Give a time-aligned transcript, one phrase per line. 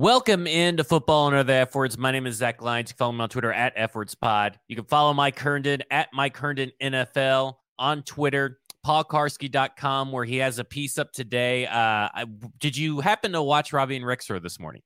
[0.00, 1.98] Welcome into Football and Other F Words.
[1.98, 2.88] My name is Zach Lyons.
[2.88, 4.58] You can follow me on Twitter at F Words Pod.
[4.66, 10.58] You can follow Mike Herndon at Mike Herndon NFL on Twitter, paulkuharsky.com, where he has
[10.58, 11.66] a piece up today.
[11.66, 12.24] Uh, I,
[12.58, 14.80] did you happen to watch Robbie and Rexrode this morning?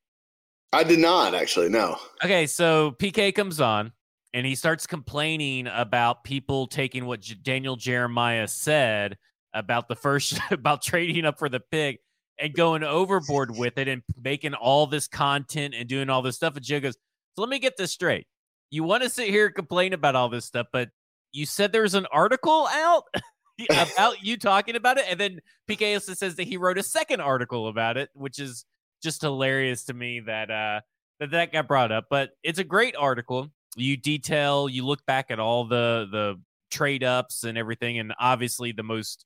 [0.73, 1.97] I did not actually, no.
[2.25, 3.93] Okay, so PK comes on
[4.33, 9.17] and he starts complaining about people taking what J- Daniel Jeremiah said
[9.53, 12.01] about the first, about trading up for the pick
[12.39, 16.57] and going overboard with it and making all this content and doing all this stuff.
[16.57, 16.97] And Joe goes,
[17.35, 18.27] So let me get this straight.
[18.71, 20.91] You want to sit here and complain about all this stuff, but
[21.33, 23.05] you said there's an article out
[23.71, 25.05] about you talking about it.
[25.09, 28.65] And then PK also says that he wrote a second article about it, which is
[29.03, 30.81] just hilarious to me that uh
[31.21, 32.07] that that got brought up.
[32.11, 33.51] But it's a great article.
[33.77, 36.41] You detail, you look back at all the the
[36.71, 39.25] trade ups and everything, and obviously the most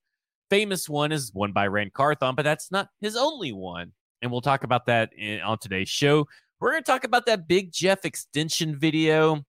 [0.51, 3.93] famous one is one by Ran Carthon, but that's not his only one.
[4.23, 6.27] And we'll talk about that in, on today's show.
[6.61, 9.45] We're going to talk about that Big Jeff extension video,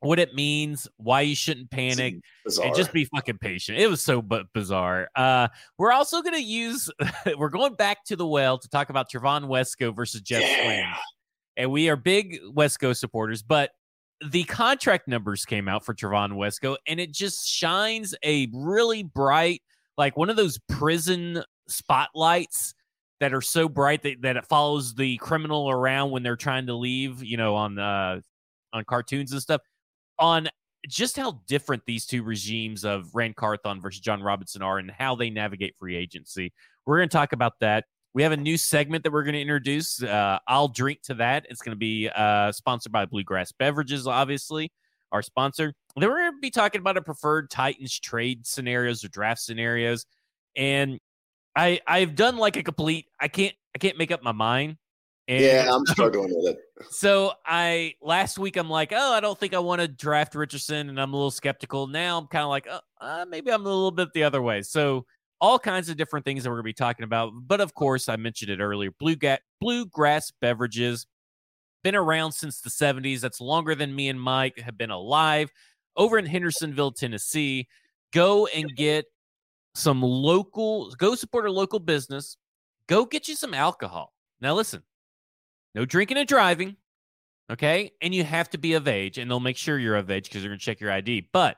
[0.00, 2.14] what it means, why you shouldn't panic,
[2.62, 3.78] and just be fucking patient.
[3.78, 5.08] It was so bu- bizarre.
[5.14, 6.90] Uh, we're also going to use,
[7.36, 10.92] we're going back to the well to talk about Trevon Wesco versus Jeff Yeah.
[10.92, 10.94] Swaim.
[11.58, 13.70] And we are big Wesco supporters, but
[14.26, 19.60] the contract numbers came out for Trevon Wesco, and it just shines a really bright,
[19.96, 22.74] like one of those prison spotlights
[23.20, 26.74] that are so bright that, that it follows the criminal around when they're trying to
[26.74, 28.20] leave, you know, on uh
[28.72, 29.62] on cartoons and stuff,
[30.18, 30.48] on
[30.86, 35.14] just how different these two regimes of Ran Carthon versus Jon Robinson are and how
[35.16, 36.52] they navigate free agency.
[36.84, 37.84] We're going to talk about that.
[38.14, 40.02] We have a new segment that we're going to introduce.
[40.02, 41.46] Uh, I'll drink to that.
[41.50, 44.70] It's going to be uh, sponsored by Bluegrass Beverages, obviously,
[45.12, 45.72] our sponsor.
[45.96, 50.04] Then we're going to be talking about a preferred Titans trade scenarios or draft scenarios.
[50.56, 50.98] And
[51.56, 53.06] I I've done like a complete.
[53.20, 54.76] I can't I can't make up my mind.
[55.28, 56.58] And yeah, I'm struggling with it.
[56.90, 60.88] so I last week I'm like, oh, I don't think I want to draft Richardson,
[60.88, 61.86] and I'm a little skeptical.
[61.86, 64.62] Now I'm kind of like, uh, uh, maybe I'm a little bit the other way.
[64.62, 65.04] So
[65.40, 67.32] all kinds of different things that we're gonna be talking about.
[67.46, 68.90] But of course, I mentioned it earlier.
[68.98, 71.06] Blue Ga- bluegrass beverages
[71.86, 73.20] been around since the 70s.
[73.20, 75.52] That's longer than me and Mike have been alive.
[75.96, 77.68] Over in Hendersonville, Tennessee,
[78.12, 79.04] go and get
[79.76, 80.90] some local.
[80.98, 82.38] Go support a local business.
[82.88, 84.12] Go get you some alcohol.
[84.40, 84.82] Now listen,
[85.76, 86.74] no drinking and driving.
[87.52, 87.92] Okay.
[88.02, 90.42] And you have to be of age, and they'll make sure you're of age because
[90.42, 91.28] they're going to check your ID.
[91.32, 91.56] But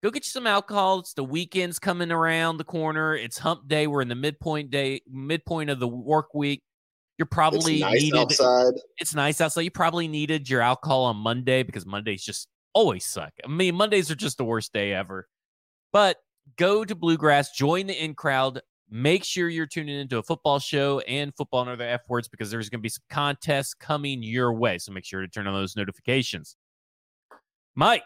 [0.00, 1.00] go get you some alcohol.
[1.00, 3.16] It's the weekend's coming around the corner.
[3.16, 3.88] It's hump day.
[3.88, 6.62] We're in the midpoint day, midpoint of the work week.
[7.18, 8.18] You're probably It's nice needed.
[8.18, 8.74] outside.
[8.98, 9.62] It's nice outside.
[9.62, 13.32] You probably needed your alcohol on Monday because Mondays just always suck.
[13.44, 15.26] I mean, Mondays are just the worst day ever.
[15.92, 16.18] But
[16.56, 18.60] go to Bluegrass, join the in crowd.
[18.90, 22.50] Make sure you're tuning into a football show and football and other F words because
[22.50, 24.78] there's going to be some contests coming your way.
[24.78, 26.56] So make sure to turn on those notifications.
[27.74, 28.04] Mike,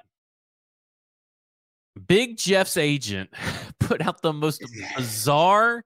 [2.07, 3.29] Big Jeff's agent
[3.81, 4.63] put out the most
[4.97, 5.85] bizarre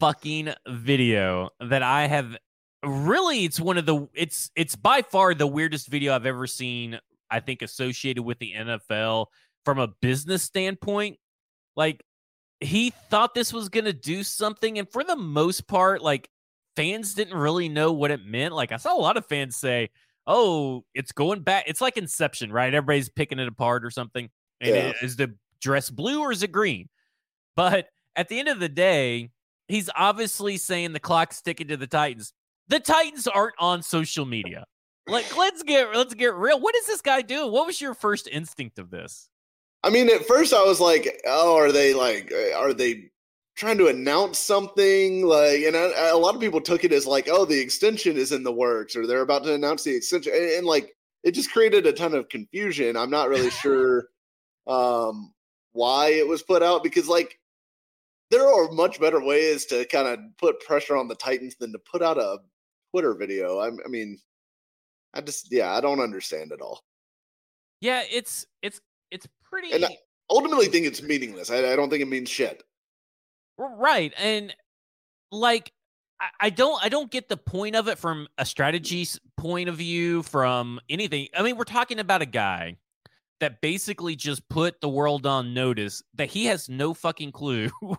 [0.00, 2.36] fucking video that I have
[2.84, 6.98] really it's one of the it's it's by far the weirdest video I've ever seen
[7.30, 9.26] I think associated with the NFL
[9.64, 11.18] from a business standpoint.
[11.76, 12.02] Like
[12.60, 16.28] he thought this was going to do something and for the most part like
[16.76, 18.54] fans didn't really know what it meant.
[18.54, 19.90] Like I saw a lot of fans say
[20.26, 22.72] oh it's going back it's like inception right?
[22.72, 24.28] Everybody's picking it apart or something
[24.60, 24.88] and Yeah.
[24.88, 26.88] it- is the dress blue or is it green?
[27.56, 29.30] But at the end of the day
[29.70, 32.32] he's obviously saying the clock's ticking to the Titans.
[32.68, 34.64] The Titans aren't on social media.
[35.06, 36.60] Like, let's get let's get real.
[36.60, 37.50] What is this guy doing?
[37.50, 39.28] What was your first instinct of this?
[39.82, 43.10] I mean, at first I was like, "Oh, are they like, uh, are they
[43.56, 47.28] trying to announce something?" Like, and I, a lot of people took it as like,
[47.30, 50.50] "Oh, the extension is in the works," or they're about to announce the extension, and,
[50.50, 52.96] and like, it just created a ton of confusion.
[52.96, 54.08] I'm not really sure
[54.66, 55.32] um,
[55.72, 57.39] why it was put out because, like,
[58.30, 61.78] there are much better ways to kind of put pressure on the Titans than to
[61.78, 62.38] put out a
[62.92, 63.58] Twitter video.
[63.58, 64.18] I, I mean,
[65.14, 66.82] I just, yeah, I don't understand it all.
[67.80, 68.80] Yeah, it's it's
[69.10, 69.96] it's pretty And I-
[70.32, 71.50] Ultimately, think it's meaningless.
[71.50, 72.62] I, I don't think it means shit.
[73.58, 74.12] right.
[74.16, 74.54] And
[75.32, 75.72] like
[76.20, 79.74] I, I don't I don't get the point of it from a strategy point of
[79.76, 81.28] view, from anything.
[81.36, 82.76] I mean, we're talking about a guy
[83.40, 87.70] that basically just put the world on notice that he has no fucking clue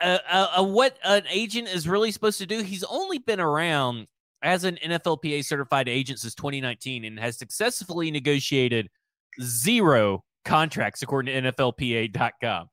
[0.00, 2.62] uh, uh, uh, what an agent is really supposed to do.
[2.62, 4.06] He's only been around
[4.42, 8.88] as an NFLPA certified agent since 2019 and has successfully negotiated
[9.42, 12.68] zero contracts according to NFLPA.com.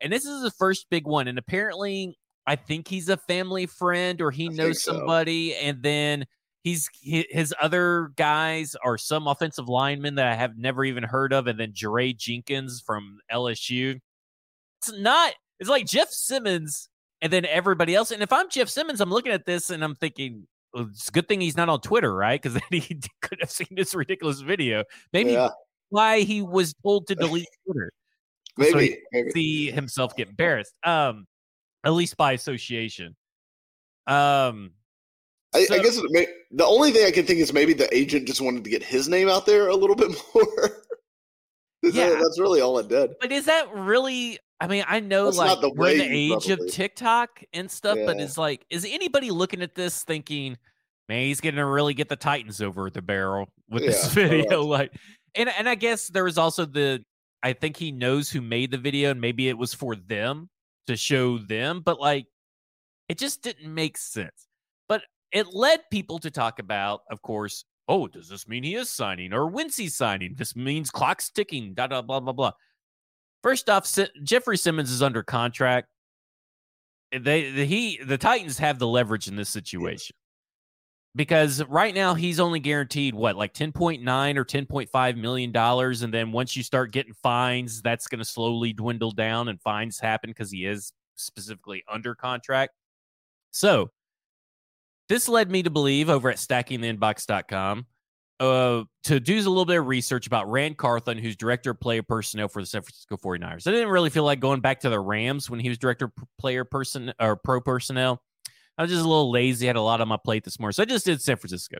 [0.00, 1.28] And this is the first big one.
[1.28, 2.16] And apparently,
[2.46, 4.92] I think he's a family friend or he I knows so.
[4.92, 5.54] somebody.
[5.54, 6.24] And then
[6.62, 11.32] he's he, his other guys are some offensive linemen that I have never even heard
[11.32, 14.00] of, and then Jaray Jenkins from LSU.
[14.80, 15.34] It's not.
[15.58, 16.88] It's like Jeff Simmons
[17.20, 18.10] and then everybody else.
[18.10, 21.12] And if I'm Jeff Simmons, I'm looking at this and I'm thinking, well, it's a
[21.12, 22.40] good thing he's not on Twitter, right?
[22.40, 24.84] Because then he could have seen this ridiculous video.
[25.12, 25.50] Maybe yeah.
[25.90, 27.92] why he was told to delete Twitter.
[28.56, 30.72] maybe, so maybe see himself get embarrassed.
[30.82, 31.26] Um,
[31.84, 33.16] at least by association.
[34.06, 34.72] Um,
[35.52, 38.26] I, so, I guess may, the only thing I can think is maybe the agent
[38.26, 40.70] just wanted to get his name out there a little bit more.
[41.82, 43.14] yeah, that's really all it did.
[43.20, 44.38] But is that really?
[44.60, 46.66] I mean, I know that's like the we're in the age probably.
[46.66, 48.06] of TikTok and stuff, yeah.
[48.06, 50.58] but it's like, is anybody looking at this thinking,
[51.08, 54.06] man, he's going to really get the Titans over at the barrel with yeah, this
[54.12, 54.62] video?
[54.62, 54.92] Like,
[55.34, 57.02] and and I guess there was also the,
[57.42, 60.50] I think he knows who made the video, and maybe it was for them
[60.86, 62.26] to show them, but like,
[63.08, 64.46] it just didn't make sense.
[65.32, 69.32] It led people to talk about, of course, oh, does this mean he is signing
[69.32, 70.34] or when's he signing?
[70.36, 72.52] This means clock's ticking, da da blah blah blah.
[73.42, 73.90] First off,
[74.22, 75.88] Jeffery Simmons is under contract.
[77.12, 80.14] They the, he the Titans have the leverage in this situation.
[81.16, 86.30] Because right now he's only guaranteed what like 10.9 or 10.5 million dollars and then
[86.30, 90.52] once you start getting fines that's going to slowly dwindle down and fines happen cuz
[90.52, 92.74] he is specifically under contract.
[93.50, 93.90] So,
[95.10, 97.84] this led me to believe over at stackingtheinbox.com
[98.38, 102.04] uh, to do a little bit of research about Ran Carthon, who's director of player
[102.04, 103.66] personnel for the San Francisco 49ers.
[103.66, 106.12] I didn't really feel like going back to the Rams when he was director of
[106.38, 108.22] player person or pro personnel.
[108.78, 110.74] I was just a little lazy, had a lot on my plate this morning.
[110.74, 111.78] So I just did San Francisco.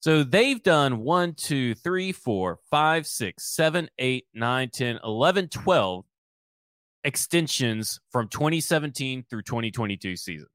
[0.00, 6.04] So they've done 1, 2, 3, 4, 5, 6, 7, 8, 9, 10, 11, 12
[7.04, 10.48] extensions from 2017 through 2022 season.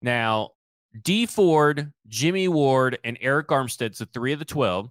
[0.00, 0.52] Now,
[1.02, 4.90] Dee Ford, Jimmy Ward, and Arik Armstead, so three of the 12,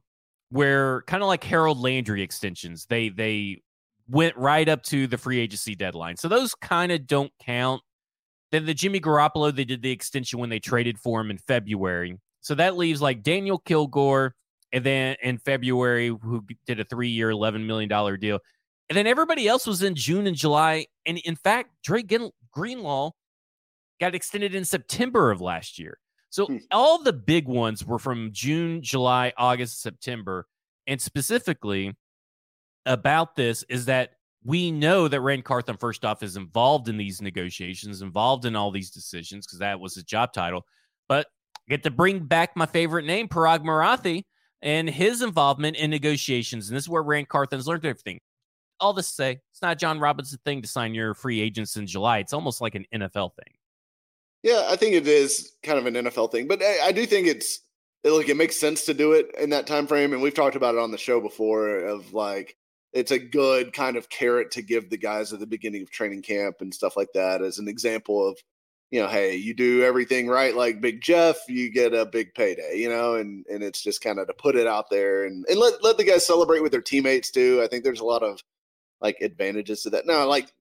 [0.51, 2.85] were kind of like Harold Landry extensions.
[2.85, 3.61] They they
[4.07, 6.17] went right up to the free agency deadline.
[6.17, 7.81] So those kind of don't count.
[8.51, 12.17] Then the Jimmy Garoppolo, they did the extension when they traded for him in February.
[12.41, 14.33] So that leaves like Daniel Kilgore,
[14.71, 18.39] and then in February, who did a three year, $11 million deal.
[18.89, 20.87] And then everybody else was in June and July.
[21.05, 22.03] And in fact, Dre
[22.51, 23.11] Greenlaw
[23.99, 25.99] got extended in September of last year.
[26.29, 26.57] So hmm.
[26.71, 30.47] all the big ones were from June, July, August, September.
[30.87, 31.95] And specifically
[32.85, 34.11] about this is that
[34.43, 38.71] we know that Ran Carthon, first off, is involved in these negotiations, involved in all
[38.71, 40.65] these decisions, because that was his job title.
[41.07, 44.23] But I get to bring back my favorite name, Paraag Marathe,
[44.61, 46.69] and his involvement in negotiations.
[46.69, 48.19] And this is where Ran Carthon's learned everything.
[48.79, 51.85] All this to say, it's not Jon Robinson thing to sign your free agents in
[51.85, 52.19] July.
[52.19, 53.53] It's almost like an NFL thing.
[54.43, 57.27] Yeah, I think it is kind of an NFL thing, but I, I do think
[57.27, 57.59] it's
[58.03, 60.75] like it makes sense to do it in that time frame, and we've talked about
[60.75, 61.79] it on the show before.
[61.79, 62.55] Of like,
[62.93, 66.21] it's a good kind of carrot to give the guys at the beginning of training
[66.21, 68.37] camp and stuff like that as an example of,
[68.91, 72.77] you know, hey, you do everything right, like Big Jeff, you get a big payday,
[72.77, 75.59] you know, and and it's just kind of to put it out there and and
[75.59, 77.61] let let the guys celebrate with their teammates too.
[77.61, 78.41] I think there's a lot of
[79.01, 80.07] like advantages to that.
[80.07, 80.51] Now, like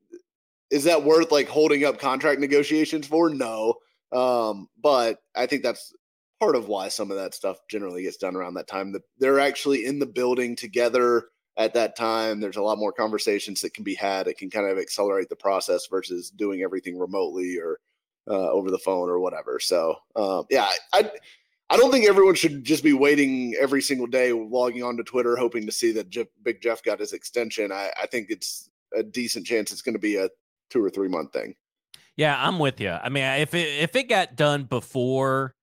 [0.71, 3.31] is that worth like holding up contract negotiations for?
[3.31, 3.75] No.
[4.13, 5.93] Um, but I think that's
[6.41, 8.95] part of why some of that stuff generally gets done around that time.
[9.19, 11.25] They're actually in the building together
[11.57, 12.41] at that time.
[12.41, 14.29] There's a lot more conversations that can be had.
[14.29, 17.79] It can kind of accelerate the process versus doing everything remotely or
[18.31, 19.59] uh, over the phone or whatever.
[19.59, 21.11] So um, yeah, I
[21.71, 25.67] I don't think everyone should just be waiting every single day, logging onto Twitter, hoping
[25.67, 27.73] to see that Jeff, Big Jeff got his extension.
[27.73, 30.31] I, I think it's a decent chance it's going to be a
[30.71, 31.55] two or three month thing.
[32.17, 32.91] Yeah, I'm with you.
[32.91, 35.55] I mean, if it if it got done before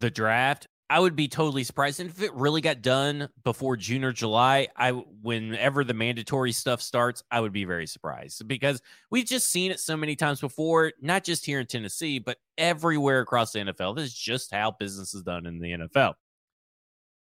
[0.00, 2.00] the draft, I would be totally surprised.
[2.00, 6.80] And if it really got done before June or July, I whenever the mandatory stuff
[6.80, 10.92] starts, I would be very surprised because we've just seen it so many times before,
[11.00, 13.96] not just here in Tennessee, but everywhere across the NFL.
[13.96, 16.14] This is just how business is done in the NFL.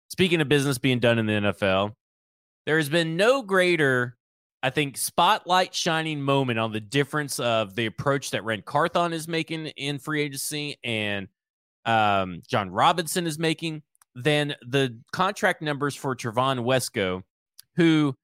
[0.10, 1.94] Speaking of business being done in the NFL,
[2.66, 4.16] there has been no greater
[4.64, 9.28] I think spotlight shining moment on the difference of the approach that Ran Carthon is
[9.28, 11.28] making in free agency and
[11.86, 13.84] um, Jon Robinson is making
[14.16, 17.24] than the contract numbers for Trevon Wesco,
[17.76, 18.16] who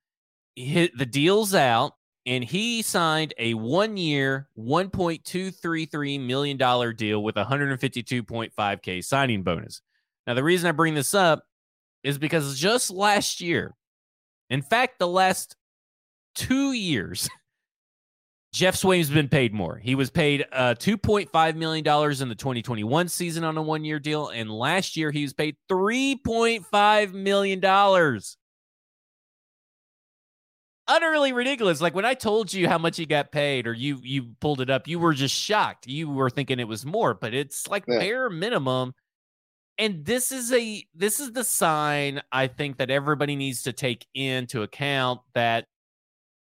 [0.56, 1.94] hit the deal's out
[2.26, 9.82] and he signed a one year, $1.233 million deal with 152.5K signing bonus.
[10.26, 11.44] Now, the reason I bring this up
[12.04, 13.76] is because just last year,
[14.50, 15.56] in fact, the last
[16.40, 17.30] two years,
[18.54, 19.78] Geoff Swaim's been paid more.
[19.78, 24.30] He was paid uh, $2.5 million in the 2021 season on a one year deal.
[24.30, 28.20] And last year, he was paid $3.5 million.
[30.88, 31.82] Utterly ridiculous.
[31.82, 34.72] Like when I told you how much he got paid, or you you pulled it
[34.72, 35.86] up, you were just shocked.
[35.86, 38.00] You were thinking it was more, but it's like yeah.
[38.00, 38.94] bare minimum.
[39.78, 44.08] And this is a this is the sign I think that everybody needs to take
[44.16, 45.66] into account that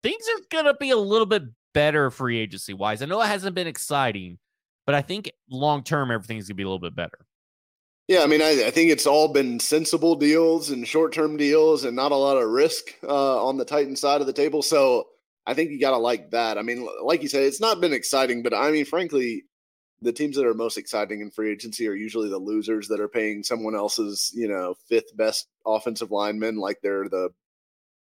[0.02, 1.42] things are gonna be a little bit
[1.72, 3.02] better free agency wise.
[3.02, 4.38] I know it hasn't been exciting,
[4.86, 7.18] but I think long term everything's gonna be a little bit better.
[8.08, 11.84] Yeah, I mean, I, I think it's all been sensible deals and short term deals,
[11.84, 14.62] and not a lot of risk uh, on the Titan side of the table.
[14.62, 15.06] So
[15.46, 16.58] I think you got to like that.
[16.58, 19.44] I mean, like you said, it's not been exciting, but I mean, frankly,
[20.02, 23.08] the teams that are most exciting in free agency are usually the losers that are
[23.08, 27.30] paying someone else's, you know, fifth best offensive lineman like they're the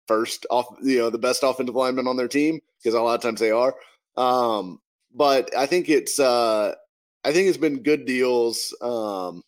[0.07, 3.23] first off, you know, the best offensive lineman on their team because a lot of
[3.23, 3.75] times they are.
[4.17, 4.81] Um,
[5.15, 6.75] but I think it's uh,
[7.25, 8.75] I think it's been good deals.
[8.81, 9.43] Um,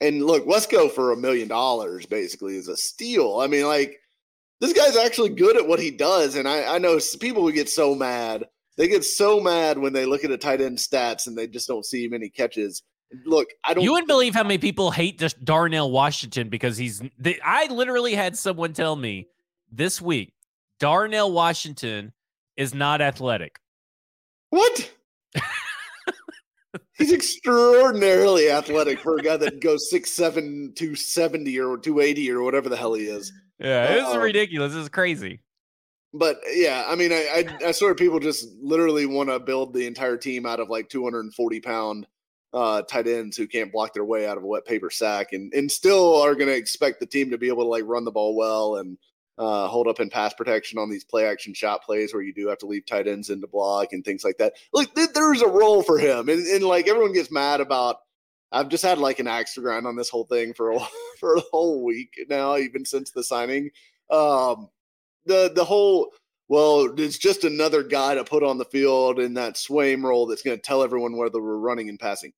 [0.00, 3.40] and look, let's go for a million dollars basically is a steal.
[3.40, 3.96] I mean, like
[4.60, 7.94] this guy's actually good at what he does, and I, I know people get so
[7.94, 8.44] mad.
[8.76, 11.68] They get so mad when they look at a tight end stats and they just
[11.68, 12.82] don't see many catches.
[13.24, 13.84] Look, I don't.
[13.84, 17.00] You wouldn't believe how many people hate just Darnell Washington because he's.
[17.18, 19.28] They, I literally had someone tell me
[19.76, 20.32] this week,
[20.80, 22.12] Darnell Washington
[22.56, 23.58] is not athletic.
[24.50, 24.92] What?
[26.96, 32.76] He's extraordinarily athletic for a guy that goes 6'7, 270 or 280 or whatever the
[32.76, 33.32] hell he is.
[33.58, 34.74] Yeah, it's uh, ridiculous.
[34.74, 35.40] It's crazy.
[36.12, 39.74] But yeah, I mean, I, I, I sort of people just literally want to build
[39.74, 42.06] the entire team out of like 240 pound
[42.52, 45.52] uh, tight ends who can't block their way out of a wet paper sack and,
[45.54, 48.12] and still are going to expect the team to be able to like run the
[48.12, 48.96] ball well and
[49.38, 52.48] uh, hold up in pass protection on these play action shot plays where you do
[52.48, 54.54] have to leave tight ends in to block and things like that.
[54.72, 57.96] Like th- there's a role for him, and, and like everyone gets mad about.
[58.52, 60.78] I've just had like an axe to grind on this whole thing for a,
[61.18, 63.70] for a whole week now, even since the signing.
[64.10, 64.68] Um,
[65.26, 66.12] the the whole
[66.48, 70.42] well, it's just another guy to put on the field in that Swaim role that's
[70.42, 72.32] going to tell everyone whether we're running and passing.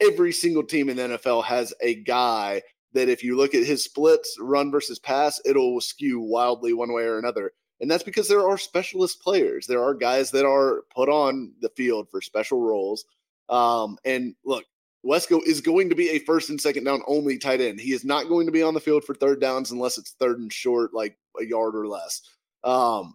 [0.00, 3.84] Every single team in the NFL has a guy that if you look at his
[3.84, 7.52] splits, run versus pass, it'll skew wildly one way or another.
[7.80, 9.66] And that's because there are specialist players.
[9.66, 13.04] There are guys that are put on the field for special roles.
[13.48, 14.64] Um, and look,
[15.04, 17.80] Wesco is going to be a first and second down only tight end.
[17.80, 20.38] He is not going to be on the field for third downs unless it's third
[20.38, 22.20] and short, like a yard or less.
[22.64, 23.14] Um,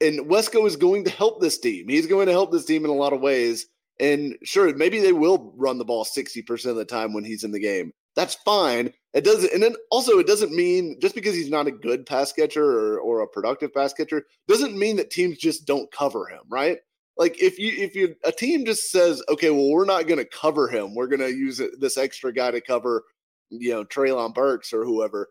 [0.00, 1.88] and Wesco is going to help this team.
[1.88, 3.66] He's going to help this team in a lot of ways.
[3.98, 7.50] And sure, maybe they will run the ball 60% of the time when he's in
[7.50, 8.92] the game that's fine.
[9.14, 12.32] It doesn't, and then also it doesn't mean just because he's not a good pass
[12.32, 16.40] catcher or, or a productive pass catcher doesn't mean that teams just don't cover him,
[16.48, 16.78] right?
[17.16, 20.24] Like if you if you a team just says, okay, well we're not going to
[20.24, 23.04] cover him, we're going to use this extra guy to cover,
[23.50, 25.28] you know, Treylon Burks or whoever.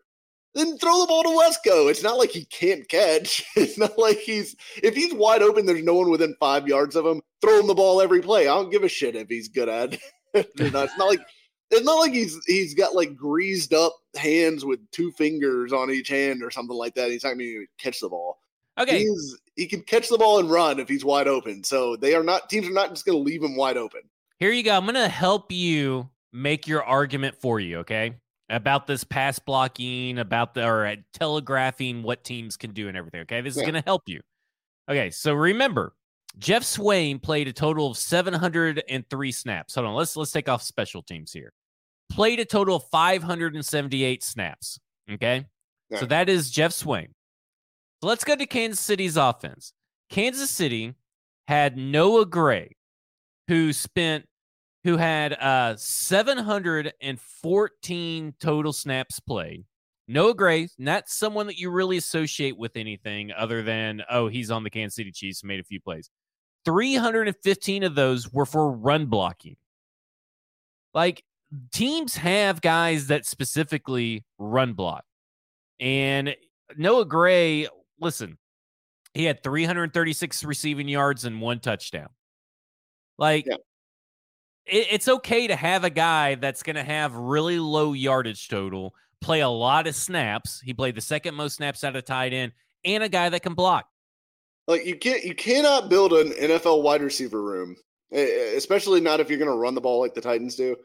[0.54, 1.90] Then throw the ball to Wesco.
[1.90, 3.44] It's not like he can't catch.
[3.56, 7.06] It's not like he's if he's wide open, there's no one within five yards of
[7.06, 7.22] him.
[7.40, 8.48] Throw him the ball every play.
[8.48, 9.94] I don't give a shit if he's good at
[10.34, 10.50] it.
[10.58, 11.20] It's not like
[11.70, 16.08] it's not like he's he's got like greased up hands with two fingers on each
[16.08, 17.10] hand or something like that.
[17.10, 18.38] He's not going to catch the ball.
[18.78, 21.64] Okay, he's, he can catch the ball and run if he's wide open.
[21.64, 24.02] So they are not teams are not just going to leave him wide open.
[24.38, 24.76] Here you go.
[24.76, 27.78] I'm going to help you make your argument for you.
[27.78, 28.14] Okay,
[28.48, 33.22] about this pass blocking, about the or uh, telegraphing what teams can do and everything.
[33.22, 34.20] Okay, this is going to help you.
[34.88, 35.92] Okay, so remember,
[36.38, 39.74] Geoff Swaim played a total of 703 snaps.
[39.74, 41.52] Hold on, let's let's take off special teams here
[42.10, 44.78] played a total of 578 snaps.
[45.10, 45.46] Okay.
[45.94, 47.08] So that is Geoff Swaim.
[48.02, 49.72] So let's go to Kansas City's offense.
[50.10, 50.94] Kansas City
[51.46, 52.74] had Noah Gray,
[53.48, 54.26] who spent
[54.84, 59.64] who had uh 714 total snaps played.
[60.06, 64.64] Noah Gray, not someone that you really associate with anything other than, oh, he's on
[64.64, 66.08] the Kansas City Chiefs and made a few plays.
[66.64, 69.56] 315 of those were for run blocking.
[70.94, 71.22] Like
[71.72, 75.04] teams have guys that specifically run block.
[75.80, 76.36] And
[76.76, 77.68] Noah Gray,
[78.00, 78.38] listen,
[79.14, 82.08] he had 336 receiving yards and one touchdown.
[83.18, 83.56] Like, yeah.
[84.66, 88.94] it, it's okay to have a guy that's going to have really low yardage total,
[89.20, 90.60] play a lot of snaps.
[90.60, 92.52] He played the second most snaps out of tight end,
[92.84, 93.86] and a guy that can block.
[94.66, 97.74] Like you can't, you cannot build an NFL wide receiver room,
[98.12, 100.76] especially not if you're going to run the ball like the Titans do.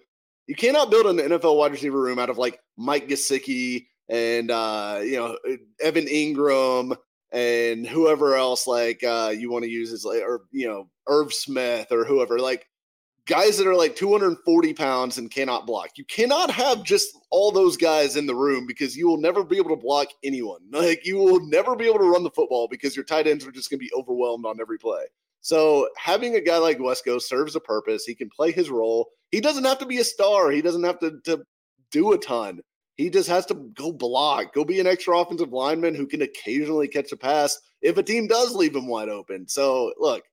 [0.47, 4.99] You cannot build an NFL wide receiver room out of like Mike Gesicki and uh,
[5.01, 5.37] you know
[5.81, 6.95] Evan Engram
[7.31, 11.33] and whoever else like uh, you want to use is like, or you know, Irv
[11.33, 12.67] Smith or whoever, like
[13.25, 15.89] guys that are like 240 pounds and cannot block.
[15.95, 19.57] You cannot have just all those guys in the room because you will never be
[19.57, 20.61] able to block anyone.
[20.71, 23.51] Like you will never be able to run the football because your tight ends are
[23.51, 25.03] just going to be overwhelmed on every play.
[25.41, 28.05] So having a guy like Wesco serves a purpose.
[28.05, 29.07] He can play his role.
[29.33, 30.51] He doesn't have to be a star.
[30.51, 31.43] He doesn't have to, to
[31.89, 32.61] do a ton.
[32.97, 36.87] He just has to go block, go be an extra offensive lineman who can occasionally
[36.87, 39.47] catch a pass if a team does leave him wide open.
[39.47, 40.23] So look,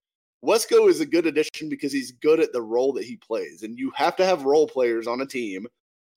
[0.44, 3.62] Wesco is a good addition because he's good at the role that he plays.
[3.62, 5.66] And you have to have role players on a team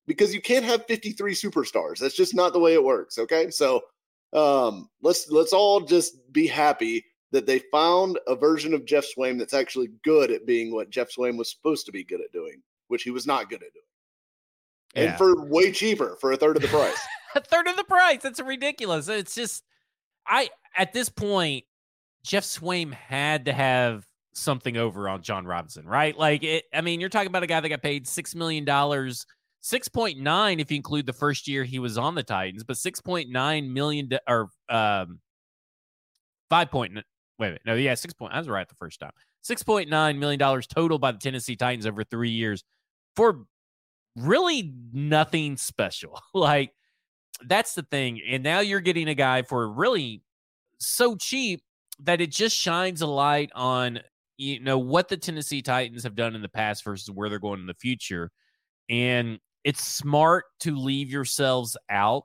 [0.06, 2.00] because you can't have 53 superstars.
[2.00, 3.16] That's just not the way it works.
[3.16, 3.48] Okay.
[3.48, 3.80] So
[4.34, 9.38] um, let's let's all just be happy that they found a version of Geoff Swaim
[9.38, 12.62] that's actually good at being what Geoff Swaim was supposed to be good at doing,
[12.94, 13.84] which he was not good at doing.
[14.94, 15.02] Yeah.
[15.10, 16.96] And for way cheaper, for a third of the price.
[17.34, 18.22] a third of the price.
[18.22, 19.08] That's ridiculous.
[19.08, 19.64] It's just
[20.28, 20.48] I
[20.78, 21.64] at this point,
[22.24, 26.16] Geoff Swaim had to have something over on Jon Robinson, right?
[26.16, 29.26] Like it, I mean, you're talking about a guy that got paid six million dollars,
[29.60, 32.76] six point nine if you include the first year he was on the Titans, but
[32.76, 35.18] six point nine million or um
[36.48, 36.94] five point
[37.40, 39.10] wait, wait no yeah six point I was right the first time
[39.42, 42.62] six point nine million dollars total by the Tennessee Titans over three years
[43.16, 43.46] for
[44.16, 46.20] really nothing special.
[46.34, 46.72] like
[47.46, 50.22] that's the thing, and now you're getting a guy for really
[50.78, 51.62] so cheap
[52.00, 54.00] that it just shines a light on
[54.36, 57.60] you know what the Tennessee Titans have done in the past versus where they're going
[57.60, 58.30] in the future.
[58.88, 62.24] And it's smart to leave yourselves out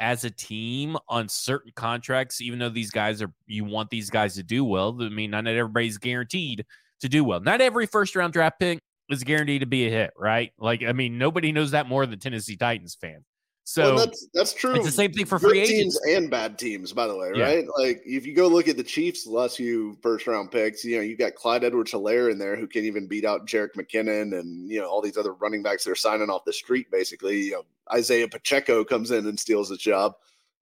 [0.00, 4.34] as a team on certain contracts, even though these guys are you want these guys
[4.34, 4.96] to do well.
[5.00, 6.64] I mean, not everybody's guaranteed
[7.00, 7.40] to do well.
[7.40, 10.52] Not every first round draft pick is guaranteed to be a hit, right?
[10.58, 13.24] Like, I mean, nobody knows that more than Tennessee Titans fan.
[13.68, 14.76] So well, that's that's true.
[14.76, 17.44] It's the same thing for free agents and bad teams, by the way, yeah.
[17.44, 17.66] right?
[17.76, 21.02] Like if you go look at the Chiefs' last few first round picks, you know
[21.02, 24.70] you got Clyde Edwards Hilaire in there who can even beat out Jerick McKinnon and
[24.70, 26.90] you know all these other running backs that are signing off the street.
[26.90, 30.14] Basically, you know Isaiah Pacheco comes in and steals his job.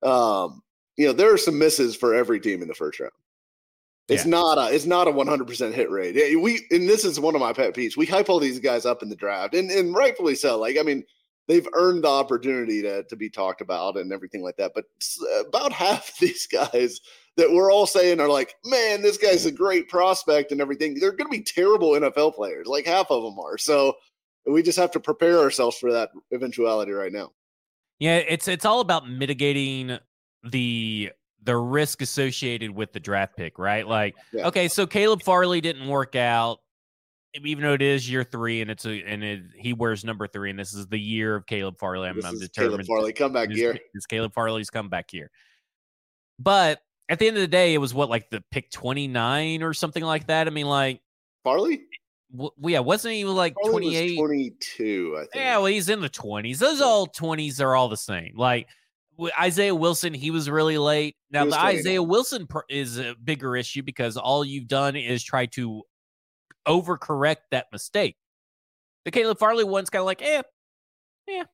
[0.03, 0.65] Um,
[0.97, 3.13] you know there are some misses for every team in the first round.
[4.09, 4.31] It's yeah.
[4.31, 6.41] not a it's not a 100% hit rate.
[6.41, 7.97] We and this is one of my pet peeves.
[7.97, 10.59] We hype all these guys up in the draft, and and rightfully so.
[10.59, 11.05] Like I mean
[11.49, 14.73] they've earned the opportunity to to be talked about and everything like that.
[14.75, 14.85] But
[15.49, 17.01] about half these guys
[17.37, 20.95] that we're all saying are like, man, this guy's a great prospect and everything.
[20.95, 22.67] They're going to be terrible NFL players.
[22.67, 23.59] Like half of them are.
[23.59, 23.95] So
[24.47, 27.33] we just have to prepare ourselves for that eventuality right now.
[27.99, 29.99] Yeah, it's it's all about mitigating
[30.45, 31.11] the
[31.47, 33.87] the risk associated with the draft pick, right?
[33.87, 34.49] Like, yeah.
[34.49, 36.59] okay, so Caleb Farley didn't work out
[37.45, 40.51] even though it is year three and it's a and it, he wears number three
[40.51, 42.09] and this is the year of Caleb Farley.
[42.09, 42.85] I'm, I'm determined.
[42.85, 43.79] Caleb Farley comeback year.
[43.95, 45.31] It's Caleb Farley's comeback year.
[46.39, 49.75] But at the end of the day, it was what like the pick 29 or
[49.75, 50.47] something like that.
[50.47, 51.01] I mean, like
[51.45, 51.83] Farley.
[52.33, 54.17] Well, yeah, wasn't he like 28?
[54.17, 55.31] 22, I think.
[55.35, 56.59] Yeah, well, he's in the 20s.
[56.59, 58.33] Those all 20s are all the same.
[58.37, 58.69] Like
[59.39, 61.17] Isaiah Wilson, he was really late.
[61.31, 65.83] Now, the Isaiah Wilson is a bigger issue because all you've done is try to
[66.67, 68.17] overcorrect that mistake.
[69.05, 70.43] The Caleb Farley one's kind of like, eh,
[71.27, 71.45] yeah.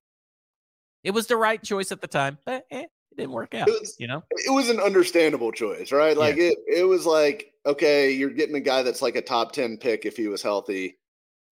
[1.04, 3.66] It was the right choice at the time, but eh, it didn't work out.
[3.66, 6.16] Was, you know, it was an understandable choice, right?
[6.16, 6.44] Like yeah.
[6.44, 10.06] it, it was like, okay, you're getting a guy that's like a top ten pick
[10.06, 10.98] if he was healthy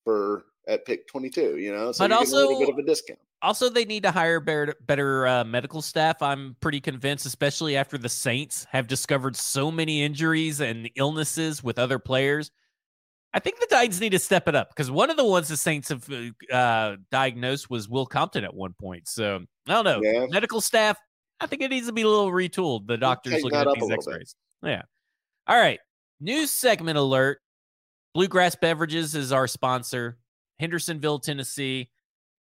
[0.05, 1.59] for at pick 22.
[1.59, 3.19] You know, so but also a little bit of a discount.
[3.43, 6.21] Also, they need to hire better, better uh, medical staff.
[6.21, 11.79] I'm pretty convinced, especially after the Saints have discovered so many injuries and illnesses with
[11.79, 12.51] other players.
[13.33, 15.57] I think the Titans need to step it up because one of the ones the
[15.57, 16.07] Saints have
[16.53, 19.09] uh, diagnosed was Will Compton at one point.
[19.09, 20.01] So I don't know.
[20.03, 20.27] Yeah.
[20.29, 20.99] Medical staff,
[21.41, 22.87] I think it needs to be a little retooled.
[22.89, 24.35] The doctors looking at these x rays.
[24.63, 24.83] Yeah.
[25.47, 25.79] All right.
[26.21, 27.39] News segment alert.
[28.15, 30.19] Bluegrass Beverages is our sponsor.
[30.59, 31.89] Hendersonville, Tennessee.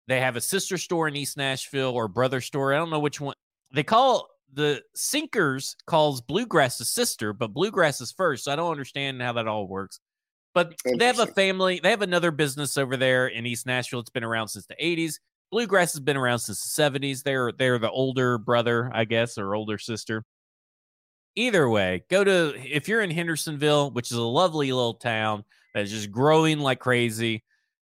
[0.09, 2.73] They have a sister store in East Nashville or brother store.
[2.73, 3.35] I don't know which one.
[3.71, 8.45] They call the Sinkers calls Bluegrass a sister, but Bluegrass is first.
[8.45, 9.99] So I don't understand how that all works.
[10.55, 11.79] But they have a family.
[11.81, 13.99] They have another business over there in East Nashville.
[13.99, 15.19] It's been around since the 80s.
[15.51, 17.21] Bluegrass has been around since the 70s.
[17.21, 20.25] They're they're the older brother, I guess, or older sister.
[21.35, 25.43] Either way, go to if you're in Hendersonville, which is a lovely little town
[25.75, 27.43] that is just growing like crazy.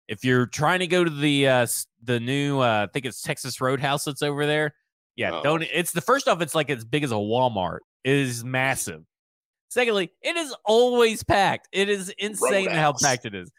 [0.09, 1.66] If you're trying to go to the uh
[2.03, 4.75] the new uh I think it's Texas Roadhouse that's over there.
[5.16, 5.42] Yeah, oh.
[5.42, 7.79] don't it's the first off, it's like as big as a Walmart.
[8.05, 9.03] It is massive.
[9.69, 11.69] Secondly, it is always packed.
[11.73, 13.51] It is insane how packed it is.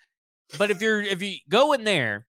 [0.58, 2.28] But if you're if you go in there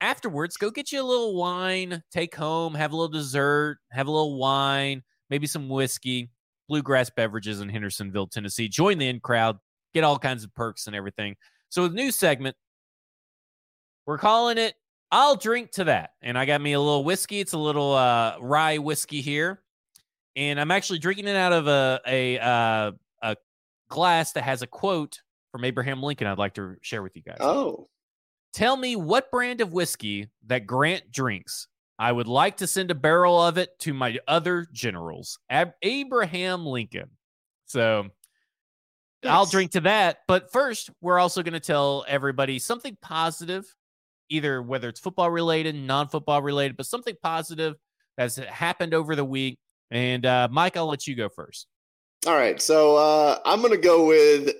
[0.00, 4.10] afterwards, go get you a little wine, take home, have a little dessert, have a
[4.10, 6.30] little wine, maybe some whiskey.
[6.70, 8.68] Bluegrass Beverages in Hendersonville, Tennessee.
[8.68, 9.58] Join the in crowd,
[9.92, 11.34] get all kinds of perks and everything.
[11.68, 12.56] So, the new segment,
[14.06, 14.74] we're calling it
[15.12, 16.10] I'll Drink to That.
[16.22, 17.40] And I got me a little whiskey.
[17.40, 19.60] It's a little uh, rye whiskey here.
[20.36, 23.36] And I'm actually drinking it out of a, a, uh, a
[23.88, 27.38] glass that has a quote from Abraham Lincoln I'd like to share with you guys.
[27.40, 27.88] Oh.
[28.52, 31.66] Tell me what brand of whiskey that Grant drinks.
[31.98, 36.64] I would like to send a barrel of it to my other generals, Ab- Abraham
[36.64, 37.10] Lincoln.
[37.66, 38.08] So
[39.24, 40.20] I'll drink to that.
[40.26, 43.66] But first, we're also going to tell everybody something positive,
[44.30, 47.74] either whether it's football related, non football related, but something positive
[48.16, 49.58] that's happened over the week.
[49.90, 51.66] And uh, Mike, I'll let you go first.
[52.26, 52.60] All right.
[52.60, 54.54] So uh, I'm going to go with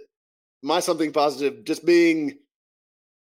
[0.63, 2.39] my something positive just being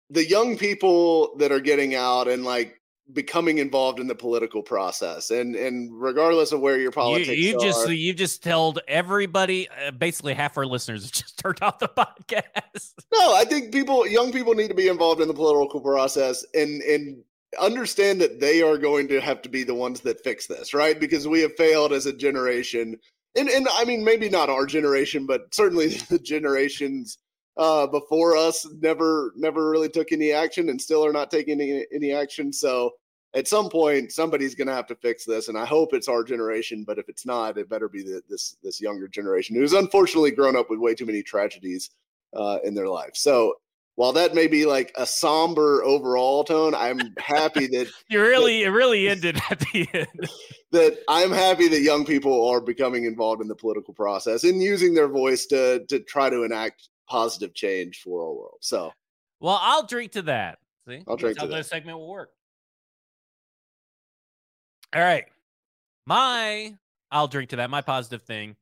[0.10, 2.80] the young people that are getting out and like
[3.13, 7.60] becoming involved in the political process and and regardless of where your You, politics you
[7.60, 11.88] just are, you just told everybody, uh, basically half our listeners just turned off the
[11.88, 12.94] podcast.
[13.13, 16.82] no i think people young people need to be involved in the political process and
[16.82, 17.24] and
[17.60, 21.00] understand that they are going to have to be the ones that fix this right
[21.00, 22.98] because we have failed as a generation
[23.36, 27.20] and and i mean maybe not our generation but certainly the generations
[27.58, 31.86] uh before us never never really took any action and still are not taking any,
[31.94, 32.91] any action so
[33.36, 36.24] at some point somebody's going to have to fix this and i hope it's our
[36.24, 40.32] generation but if it's not it better be the, this this younger generation who's unfortunately
[40.32, 41.91] grown up with way too many tragedies
[42.36, 43.54] uh, in their life so
[43.96, 48.70] while that may be like a somber overall tone i'm happy that You really, it
[48.70, 50.30] really ended at the end.
[50.72, 54.94] that i'm happy that young people are becoming involved in the political process and using
[54.94, 58.91] their voice to to try to enact positive change for our world so
[59.39, 60.60] Well, I'll drink to that.
[60.88, 61.58] See, I'll drink That's how to that.
[61.58, 62.30] this segment will work.
[64.94, 65.26] All right,
[66.06, 66.76] my
[67.12, 67.70] I'll drink to that.
[67.70, 68.56] My positive thing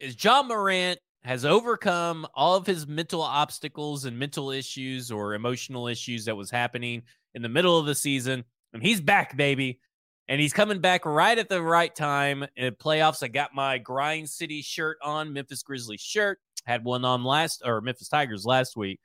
[0.00, 5.88] is Ja Morant has overcome all of his mental obstacles and mental issues or emotional
[5.88, 7.02] issues that was happening
[7.34, 9.80] in the middle of the season, and he's back, baby.
[10.28, 13.22] And he's coming back right at the right time in playoffs.
[13.22, 16.38] I got my Grind City shirt on, Memphis Grizzlies shirt.
[16.64, 19.00] Had one on last or Memphis Tigers last week.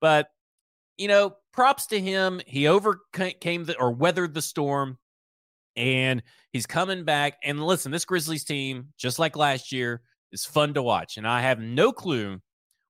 [0.00, 0.28] But
[0.96, 2.40] you know, props to him.
[2.46, 4.98] He overcame the or weathered the storm
[5.76, 7.38] and he's coming back.
[7.42, 11.16] And listen, this Grizzlies team, just like last year, is fun to watch.
[11.16, 12.40] And I have no clue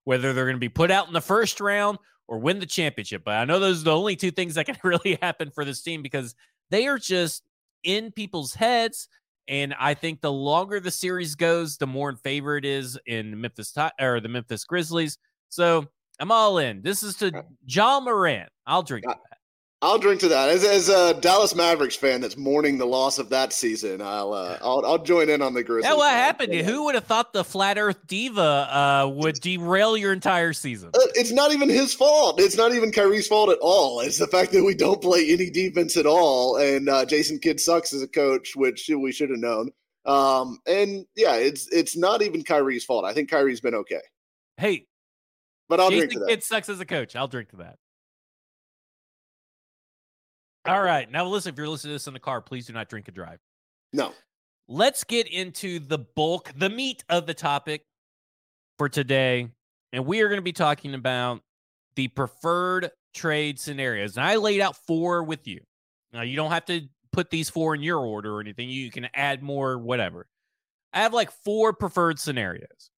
[0.05, 3.23] whether they're going to be put out in the first round or win the championship.
[3.25, 5.83] But I know those are the only two things that can really happen for this
[5.83, 6.35] team because
[6.71, 7.43] they are just
[7.85, 9.09] in people's heads.
[9.49, 13.41] And I think the longer the series goes, the more in favor it is in
[13.41, 15.19] Memphis or the Memphis Grizzlies.
[15.49, 15.87] So
[16.21, 16.83] I'm all in.
[16.83, 18.49] This is to uh, Ja Morant.
[18.67, 19.19] I'll drink that.
[19.83, 20.49] I'll drink to that.
[20.49, 24.57] As, as a Dallas Mavericks fan that's mourning the loss of that season, I'll uh,
[24.63, 25.91] I'll, I'll join in on the Grizzlies.
[25.91, 26.55] Yeah, what happened?
[26.55, 26.63] Yeah.
[26.63, 30.91] Who would have thought the flat Earth diva uh, would derail your entire season?
[30.95, 32.41] Uh, It's not even his fault.
[32.41, 33.99] It's not even Kyrie's fault at all.
[34.01, 37.59] It's the fact that we don't play any defense at all, and uh, Jason Kidd
[37.59, 39.71] sucks as a coach, which we should have known.
[40.05, 43.05] Um, and yeah, it's it's not even Kyrie's fault.
[43.05, 44.01] I think Kyrie's been okay,
[44.57, 44.87] Hey,
[45.69, 46.29] but I'll drink to that.
[46.29, 47.17] Kidd sucks as a coach.
[47.17, 47.79] I'll drink to that.
[50.67, 51.11] All right.
[51.11, 53.15] Now, listen, if you're listening to this in the car, please do not drink and
[53.15, 53.39] drive.
[53.93, 54.13] No,
[54.69, 57.85] Let's get into the bulk, the meat of the topic
[58.79, 59.51] for today.
[59.93, 61.43] And we are going to be talking about
[61.97, 64.17] the preferred trade scenarios.
[64.17, 65.61] And I laid out four with you.
[66.13, 68.71] Now, you don't have to put these four in your order or anything.
[68.71, 70.27] You can add more, whatever.
[70.95, 72.91] I have like four preferred scenarios.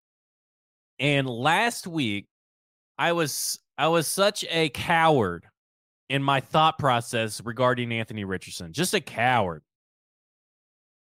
[1.00, 2.26] And last week,
[2.98, 5.46] I was I was such a coward
[6.14, 8.72] in my thought process regarding Anthony Richardson.
[8.72, 9.62] Just a coward.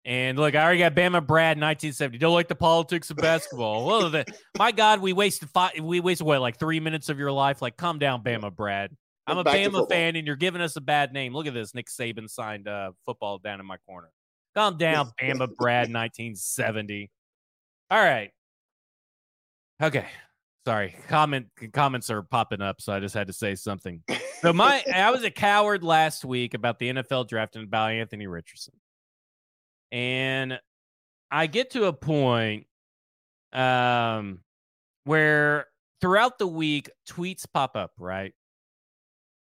[0.04, 2.17] And look, I already got Bama Brad 1970.
[2.17, 3.86] Don't like the politics of basketball.
[3.88, 4.26] well, the,
[4.58, 5.73] my God, we wasted five.
[5.80, 7.62] We wasted what, like three minutes of your life?
[7.62, 8.89] Like, calm down, Bama Brad.
[9.28, 11.36] I'm a Bama fan, and you're giving us a bad name.
[11.36, 11.76] Look at this.
[11.76, 14.10] Nick Saban signed uh, football down in my corner.
[14.56, 17.12] Calm down, Bama Brad 1970.
[17.91, 18.32] All right.
[19.80, 20.08] Okay.
[20.65, 20.95] Sorry.
[21.10, 24.02] Comment comments are popping up, so I just had to say something.
[24.39, 28.28] So my I was a coward last week about the NFL draft and about Anthony
[28.28, 28.73] Richardson.
[29.91, 30.60] And
[31.30, 32.67] I get to a point
[33.52, 34.39] um
[35.04, 35.67] where
[35.99, 38.34] throughout the week tweets pop up, right?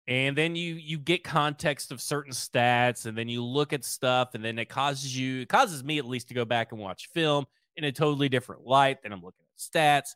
[0.06, 4.30] And then you you get context of certain stats and then you look at stuff
[4.34, 7.08] and then it causes you it causes me at least to go back and watch
[7.12, 7.44] film
[7.76, 10.14] in a totally different light than I'm looking at stats.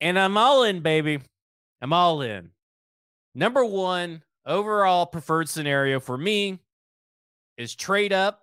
[0.00, 1.20] And I'm all in, baby.
[1.80, 2.50] I'm all in.
[3.34, 6.58] Number one overall preferred scenario for me
[7.56, 8.42] is trade up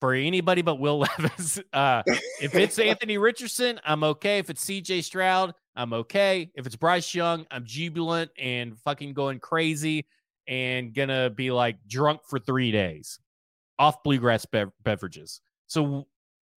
[0.00, 1.60] for anybody but Will Levis.
[1.72, 2.02] Uh,
[2.40, 4.38] if it's Anthony Richardson, I'm okay.
[4.38, 6.50] If it's CJ Stroud, I'm okay.
[6.54, 10.06] If it's Bryce Young, I'm jubilant and fucking going crazy
[10.46, 13.18] and gonna be like drunk for three days
[13.78, 15.40] off bluegrass bev- beverages.
[15.66, 16.06] So,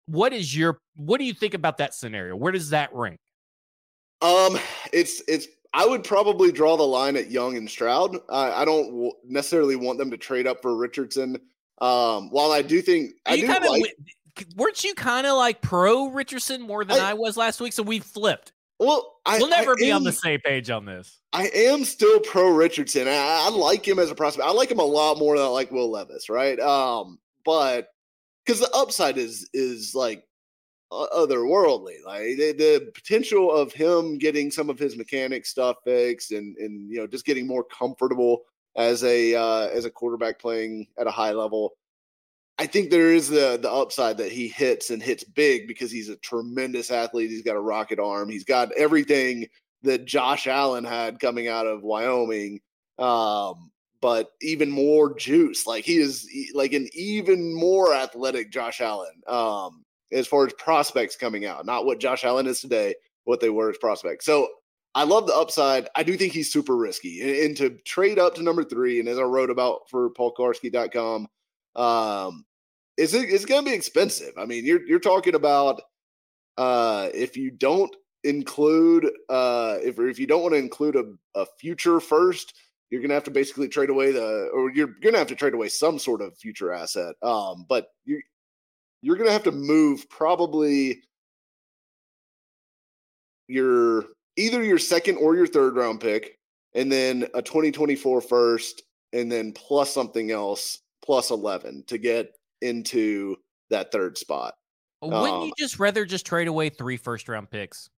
[0.06, 2.36] what is your what do you think about that scenario?
[2.36, 3.18] Where does that rank?
[4.22, 4.58] Um,
[4.92, 5.48] it's it's.
[5.74, 8.16] I would probably draw the line at Young and Stroud.
[8.28, 11.38] I, I don't w- necessarily want them to trade up for Richardson.
[11.80, 13.96] Um, while I do think Are I you do kind of like,
[14.56, 17.72] weren't you kind of like pro Richardson more than I, I- was last week?
[17.72, 18.52] So we flipped.
[18.78, 21.18] well, I, We'll never I be on the same page on this.
[21.32, 23.08] I am still pro Richardson.
[23.08, 24.46] I, I like him as a prospect.
[24.46, 26.60] I like him a lot more than I like Will Levis, right?
[26.60, 27.88] Um, but
[28.44, 30.22] because the upside is is like
[30.92, 36.56] otherworldly, like the, the potential of him getting some of his mechanic stuff fixed and
[36.58, 38.42] and you know just getting more comfortable
[38.76, 41.72] as a uh, as a quarterback playing at a high level.
[42.58, 46.08] I think there is the the upside that he hits and hits big because he's
[46.08, 47.30] a tremendous athlete.
[47.30, 48.28] He's got a rocket arm.
[48.28, 49.48] He's got everything
[49.82, 52.60] that Josh Allen had coming out of Wyoming,
[52.98, 55.66] um, but even more juice.
[55.66, 61.16] Like he is like an even more athletic Josh Allen um, as far as prospects
[61.16, 61.66] coming out.
[61.66, 62.94] Not what Josh Allen is today,
[63.24, 64.26] what they were as prospects.
[64.26, 64.48] So
[64.94, 65.88] I love the upside.
[65.96, 67.22] I do think he's super risky.
[67.22, 71.28] And, and to trade up to number three, and as I wrote about for paulkuharsky.com,
[71.76, 72.44] um,
[72.98, 74.34] is it's going to be expensive.
[74.38, 75.80] I mean, you're you're talking about
[76.58, 77.94] uh, if you don't
[78.24, 82.54] include uh, if if you don't want to include a, a future first,
[82.90, 85.34] you're going to have to basically trade away the or you're going to have to
[85.34, 87.14] trade away some sort of future asset.
[87.22, 88.20] Um, but you
[89.02, 91.02] you're going to have to move probably
[93.48, 94.04] your
[94.36, 96.38] either your second or your third round pick,
[96.74, 103.36] and then a 2024 first, and then plus something else plus 11 to get into
[103.70, 104.54] that third spot.
[105.02, 107.90] Wouldn't Um, you just rather just trade away three first round picks?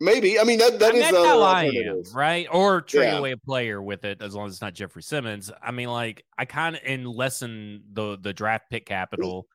[0.00, 2.46] Maybe I mean that that I mean, is that's how I am, right?
[2.52, 3.18] Or trade Yeah.
[3.18, 5.50] away a player with it as long as it's not Jeffery Simmons.
[5.60, 9.48] I mean, like I kind of and lessen the the draft pick capital.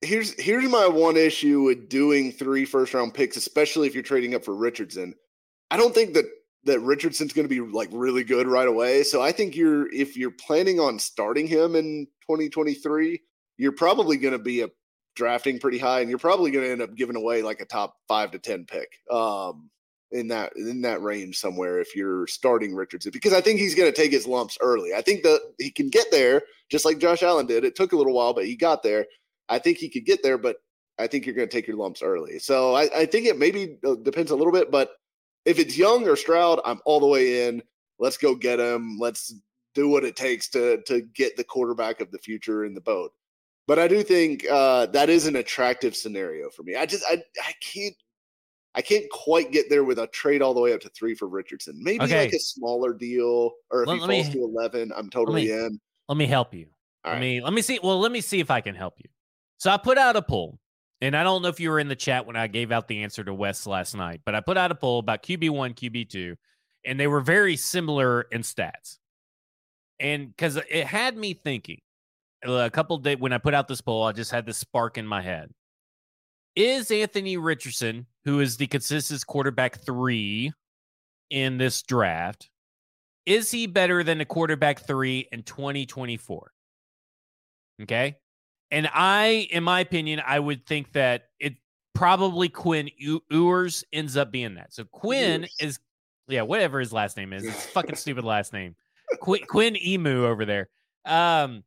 [0.00, 4.34] Here's here's my one issue with doing three first round picks, especially if you're trading
[4.34, 5.14] up for Richardson.
[5.70, 6.24] I don't think that
[6.64, 9.02] that Richardson's going to be like really good right away.
[9.02, 13.20] So I think you're if you're planning on starting him in 2023,
[13.56, 14.68] you're probably going to be a
[15.16, 17.96] drafting pretty high, and you're probably going to end up giving away like a top
[18.06, 19.68] five to ten pick um,
[20.12, 23.92] in that in that range somewhere if you're starting Richardson because I think he's going
[23.92, 24.94] to take his lumps early.
[24.94, 27.64] I think that he can get there just like Josh Allen did.
[27.64, 29.06] It took a little while, but he got there.
[29.48, 30.56] I think he could get there, but
[30.98, 32.38] I think you're going to take your lumps early.
[32.38, 34.92] So I, I think it maybe uh, depends a little bit, but
[35.44, 37.62] if it's Young or Stroud, I'm all the way in.
[37.98, 38.98] Let's go get him.
[38.98, 39.34] Let's
[39.74, 43.12] do what it takes to to get the quarterback of the future in the boat.
[43.66, 46.74] But I do think uh, that is an attractive scenario for me.
[46.74, 47.94] I just I I can't
[48.74, 51.26] I can't quite get there with a trade all the way up to three for
[51.28, 51.74] Richardson.
[51.82, 52.24] Maybe Okay.
[52.26, 55.46] like a smaller deal, or if Let- he let me- falls to eleven, I'm totally
[55.46, 55.80] me- in.
[56.08, 56.66] Let me help you.
[57.04, 57.20] All let right.
[57.20, 57.78] me let me see.
[57.82, 59.08] Well, let me see if I can help you.
[59.58, 60.58] So I put out a poll,
[61.00, 63.02] and I don't know if you were in the chat when I gave out the
[63.02, 66.08] answer to Wes last night, but I put out a poll about QB one, QB
[66.08, 66.36] two,
[66.84, 68.98] and they were very similar in stats.
[70.00, 71.80] And because it had me thinking,
[72.46, 74.96] uh, a couple days when I put out this poll, I just had this spark
[74.96, 75.50] in my head.
[76.54, 80.52] Is Anthony Richardson, who is the consistent quarterback three
[81.30, 82.48] in this draft,
[83.26, 86.50] is he better than a quarterback three in 2024?
[87.82, 88.16] Okay.
[88.70, 91.54] And I, in my opinion, I would think that it
[91.94, 92.90] probably Quinn
[93.30, 94.72] Ewers ends up being that.
[94.72, 95.56] So Quinn Ewers.
[95.60, 95.78] is,
[96.28, 97.44] yeah, whatever his last name is.
[97.44, 98.76] It's fucking stupid last name.
[99.20, 100.68] Quinn, Quinn Emu over there.
[101.04, 101.64] Um,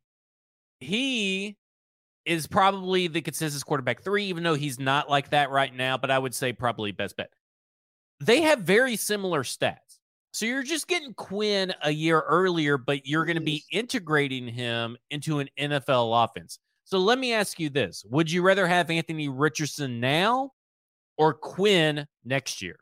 [0.78, 1.56] he
[2.24, 5.96] is probably the consensus quarterback three, even though he's not like that right now.
[5.96, 7.30] But I would say probably best bet.
[8.20, 9.98] They have very similar stats.
[10.32, 14.96] So you're just getting Quinn a year earlier, but you're going to be integrating him
[15.10, 16.58] into an NFL offense.
[16.84, 20.52] So let me ask you this Would you rather have Anthony Richardson now
[21.16, 22.76] or Quinn next year?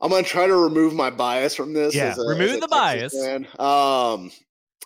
[0.00, 1.94] I'm gonna try to remove my bias from this.
[1.94, 3.14] Yeah, a, remove the Texas bias.
[3.14, 3.46] fan.
[3.58, 4.30] Um,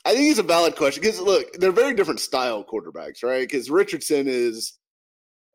[0.04, 3.48] I think it's a valid question because look, they're very different style quarterbacks, right?
[3.48, 4.74] Because Richardson is,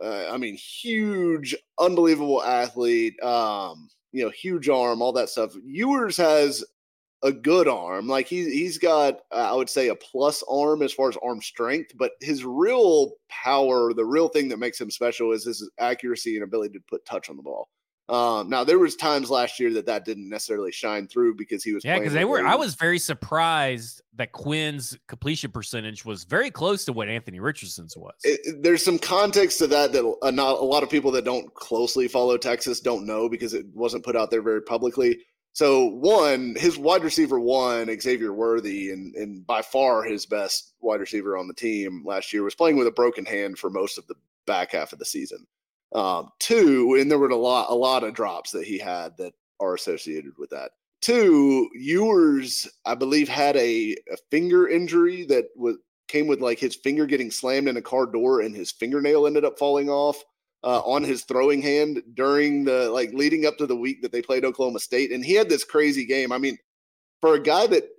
[0.03, 3.21] uh, I mean, huge, unbelievable athlete.
[3.23, 5.53] Um, you know, huge arm, all that stuff.
[5.65, 6.63] Ewers has
[7.23, 8.07] a good arm.
[8.07, 11.41] Like he he's got, uh, I would say, a plus arm as far as arm
[11.41, 11.93] strength.
[11.97, 16.43] But his real power, the real thing that makes him special, is his accuracy and
[16.43, 17.69] ability to put touch on the ball.
[18.09, 21.71] Um, now there was times last year that that didn't necessarily shine through because he
[21.73, 22.45] was yeah because they were.
[22.45, 27.95] I was very surprised that Quinn's completion percentage was very close to what Anthony Richardson's
[27.95, 28.13] was.
[28.25, 31.51] it- there's some context to that that uh, not a lot of people that don't
[31.53, 35.17] closely follow Texas don't know because it wasn't put out there very publicly.
[35.53, 40.99] So one, his wide receiver one, Xavier Worthy, and and by far his best wide
[40.99, 44.07] receiver on the team last year was playing with a broken hand for most of
[44.07, 44.15] the
[44.47, 45.45] back half of the season.
[45.93, 49.33] Um, two, and there were a lot a lot of drops that he had that
[49.59, 50.71] are associated with that.
[51.01, 56.75] Two, Ewers, I believe, had a, a finger injury that was came with like his
[56.75, 60.23] finger getting slammed in a car door and his fingernail ended up falling off
[60.63, 64.21] uh, on his throwing hand during the like leading up to the week that they
[64.21, 65.12] played Oklahoma State.
[65.12, 66.32] And he had this crazy game.
[66.32, 66.58] I mean,
[67.21, 67.89] for a guy that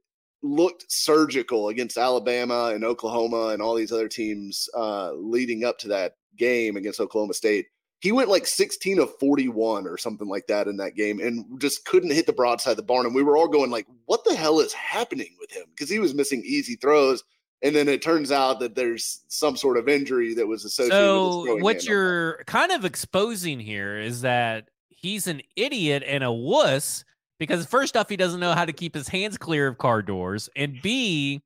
[0.43, 5.89] looked surgical against Alabama and Oklahoma and all these other teams uh, leading up to
[5.89, 7.67] that game against Oklahoma State,
[8.01, 11.87] he went like 16 of 41 or something like that in that game and just
[11.87, 13.07] couldn't hit the broadside of the barn.
[13.07, 15.65] And we were all going like, what the hell is happening with him?
[15.71, 17.25] Because he was missing easy throws.
[17.65, 21.57] And then it turns out that there's some sort of injury that was associated So
[21.57, 27.05] what you're kind of exposing here is that he's an idiot and a wuss
[27.39, 30.49] because first off, he doesn't know how to keep his hands clear of car doors,
[30.55, 31.43] and B,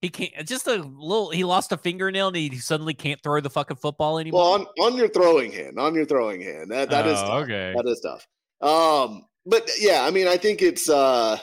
[0.00, 0.32] he can't.
[0.46, 1.30] Just a little.
[1.30, 4.40] He lost a fingernail and he suddenly can't throw the fucking football anymore.
[4.40, 6.70] Well, on, on your throwing hand, on your throwing hand.
[6.70, 7.42] That that is Oh, tough.
[7.44, 7.72] okay.
[7.76, 8.26] That is tough.
[8.60, 11.38] Um, but yeah, I mean, I think it's uh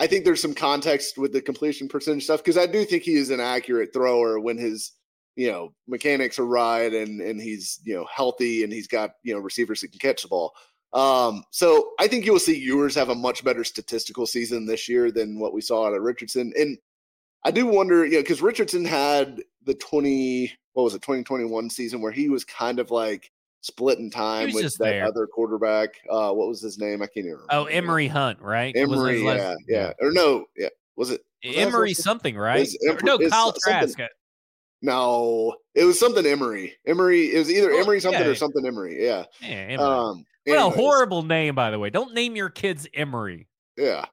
[0.00, 3.14] I think there's some context with the completion percentage stuff because I do think he
[3.14, 4.92] is an accurate thrower when his
[5.36, 9.34] you know mechanics are right and and he's you know healthy and he's got you
[9.34, 10.52] know receivers that can catch the ball.
[10.92, 15.10] Um, so I think you'll see Ewers have a much better statistical season this year
[15.10, 16.52] than what we saw out of Richardson.
[16.56, 16.78] And
[17.44, 22.00] I do wonder, you know, because Richardson had the 20, what was it, 2021 season
[22.00, 23.30] where he was kind of like
[23.64, 25.04] split in time with that there.
[25.06, 25.94] other quarterback.
[26.10, 27.00] Uh, what was his name?
[27.02, 27.46] I can't even remember.
[27.52, 28.74] oh, Emory Hunt, right?
[28.76, 30.06] Emory, Emery, last- yeah, yeah.
[30.06, 30.68] Or no, yeah.
[30.96, 31.22] Was it?
[31.42, 32.02] was that his Emory last name?
[32.04, 32.60] something, right?
[32.60, 33.98] Is Or no, is Kyle Trask.
[34.82, 36.74] No, it was something Emory.
[36.86, 37.34] Emory.
[37.34, 38.28] it was either Well, Emory something yeah.
[38.28, 39.02] or something Emory.
[39.02, 39.24] Yeah.
[39.40, 39.78] Yeah, Emory.
[39.78, 41.88] Um, what a horrible name, by the way.
[41.88, 43.48] Don't name your kids Emory.
[43.78, 44.04] Yeah.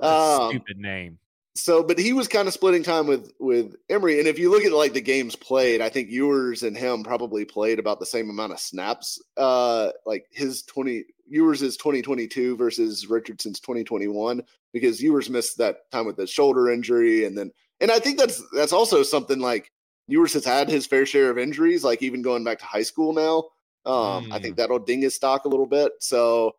[0.00, 1.18] Um, stupid name.
[1.58, 4.64] So but he was kind of splitting time with with Emory and if you look
[4.64, 8.30] at like the games played I think Ewers and him probably played about the same
[8.30, 9.20] amount of snaps.
[9.36, 14.42] Uh like his 20 Ewers is 2022 versus Richardson's 2021
[14.72, 18.42] because Ewers missed that time with the shoulder injury and then and I think that's
[18.52, 19.72] that's also something like
[20.06, 23.12] Ewers has had his fair share of injuries like even going back to high school
[23.12, 23.44] now.
[23.90, 25.92] Um I think that'll ding his stock a little bit.
[26.00, 26.54] So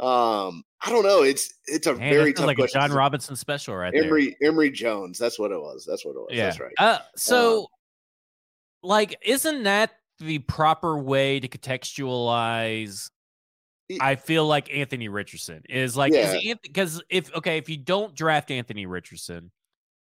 [0.00, 3.36] um I don't know it's it's a Man, very tough like a question Jon Robinson
[3.36, 4.04] special right there.
[4.04, 5.18] Emory Emory Jones.
[5.18, 5.84] That's what it was.
[5.86, 6.28] That's what it was.
[6.30, 6.44] Yeah.
[6.46, 6.72] That's right.
[6.78, 7.68] Uh, so,
[8.82, 13.10] like, isn't that the proper way to contextualize?
[14.00, 16.54] I feel like Anthony Richardson is like, Yeah.
[16.62, 19.50] because if okay, if you don't draft Anthony Richardson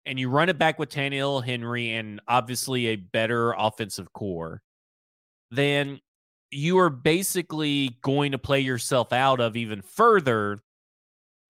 [0.06, 4.62] and you run it back with Tannehill, Henry, and obviously a better offensive core,
[5.52, 6.00] then
[6.52, 10.60] you are basically going to play yourself out of even further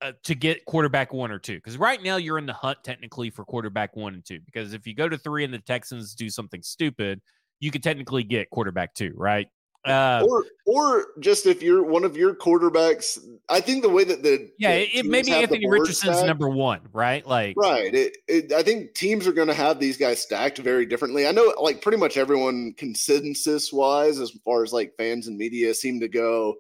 [0.02, 1.56] uh, to get quarterback one or two.
[1.56, 4.40] Because right now you're in the hunt technically for quarterback one and two.
[4.46, 7.22] Because if you go to three and the Texans do something stupid,
[7.60, 9.48] you could technically get quarterback two, right?
[9.86, 13.20] Uh, or or just if you're one of your quarterbacks,
[13.50, 16.82] I think the way that the yeah, the it, maybe Anthony Richardson's stacked- number one,
[16.92, 17.26] right?
[17.26, 17.94] Like, Right.
[17.94, 21.28] It, it, I think teams are going to have these guys stacked very differently.
[21.28, 25.74] I know, like pretty much everyone consensus wise, as far as like fans and media,
[25.74, 26.56] seem to go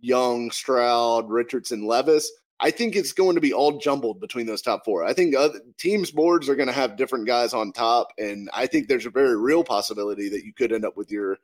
[0.00, 2.30] Young, Stroud, Richardson, Levis.
[2.60, 5.04] I think it's going to be all jumbled between those top four.
[5.04, 8.66] I think other teams' boards are going to have different guys on top, and I
[8.66, 11.38] think there's a very real possibility that you could end up with your,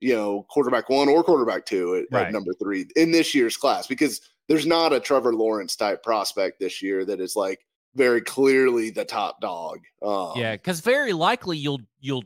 [0.00, 2.26] you know, quarterback one or quarterback two at, Right.
[2.26, 6.60] at number three in this year's class because there's not a Trevor Lawrence type prospect
[6.60, 7.60] this year that is like
[7.94, 9.80] very clearly the top dog.
[10.02, 12.24] Um, yeah, because very likely you'll you'll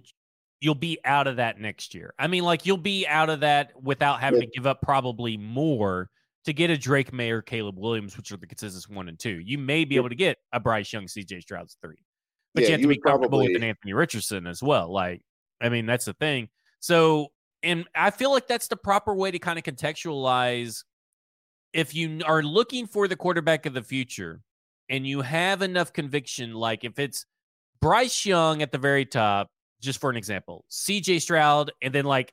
[0.61, 2.15] you'll be out of that next year.
[2.19, 6.09] I mean, like you'll be out of that without having to give up probably more
[6.45, 9.41] to get a Drake Maye or Caleb Williams, which are the consensus one and two.
[9.41, 10.01] You may be Yeah.
[10.01, 12.05] able to get a Bryce Young, CJ Stroud's three,
[12.55, 14.93] but Yeah, you have to be comfortable with an Anthony Richardson as well.
[14.93, 15.23] Like,
[15.61, 16.49] I mean, that's the thing.
[16.81, 17.29] So,
[17.63, 20.85] and I feel like that's the proper way to kind of contextualize
[21.73, 24.41] if you are looking for the quarterback of the future
[24.89, 27.25] and you have enough conviction, like if it's
[27.81, 29.49] Bryce Young at the very top,
[29.81, 32.33] just for an example, CJ Stroud, and then like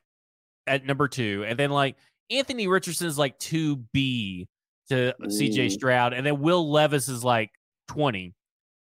[0.66, 1.96] at number two, and then like
[2.30, 4.46] Anthony Richardson is like 2B
[4.90, 5.70] to CJ Mm.
[5.72, 7.50] Stroud, and then Will Levis is like
[7.88, 8.34] 20.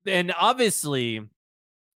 [0.07, 1.21] And obviously,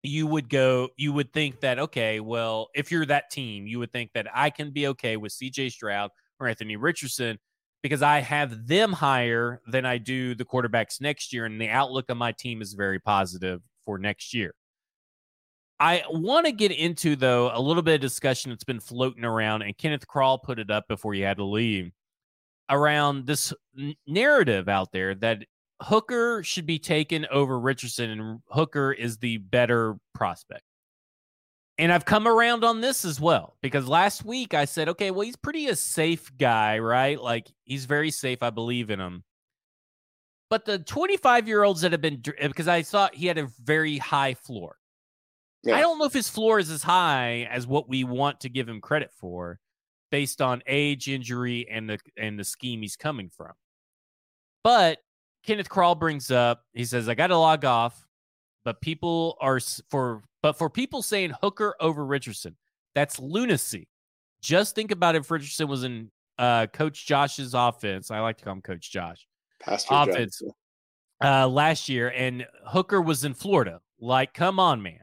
[0.04, 3.92] you would go, you would think that, okay, well, if you're that team, you would
[3.92, 7.38] think that I can be okay with CJ Stroud or Anthony Richardson
[7.82, 12.10] because I have them higher than I do the quarterbacks next year, and the outlook
[12.10, 14.54] of my team is very positive for next year.
[15.82, 19.62] I want to get into though a little bit of discussion that's been floating around,
[19.62, 21.92] and Kenneth Crawl put it up before you had to leave
[22.70, 23.54] around this
[24.06, 25.46] narrative out there that
[25.82, 30.64] Hooker should be taken over Richardson, and Hooker is the better prospect.
[31.78, 35.22] And I've come around on this as well because last week I said, okay, well,
[35.22, 37.20] he's pretty a safe guy, right?
[37.20, 38.44] Like he's very safe.
[38.44, 39.24] I believe in him.
[40.50, 43.98] But the 25 year olds that have been, because I thought he had a very
[43.98, 44.76] high floor.
[45.64, 45.78] Yeah.
[45.78, 48.68] I don't know if his floor is as high as what we want to give
[48.68, 49.60] him credit for
[50.12, 53.52] based on age, injury, and the and the scheme he's coming from.
[54.64, 55.00] But
[55.46, 58.08] Kenneth Crawl brings up, he says, I got to log off,
[58.66, 59.60] but people are
[59.90, 62.56] for but for people saying Hooker over Richardson,
[62.96, 63.88] that's lunacy.
[64.42, 68.10] Just think about if Richardson was in uh, Coach Josh's offense.
[68.12, 69.28] I like to call him Coach Josh.
[69.60, 70.42] Pastor offense
[71.22, 73.82] uh, last year, and Hooker was in Florida.
[74.00, 75.02] Like, come on, man.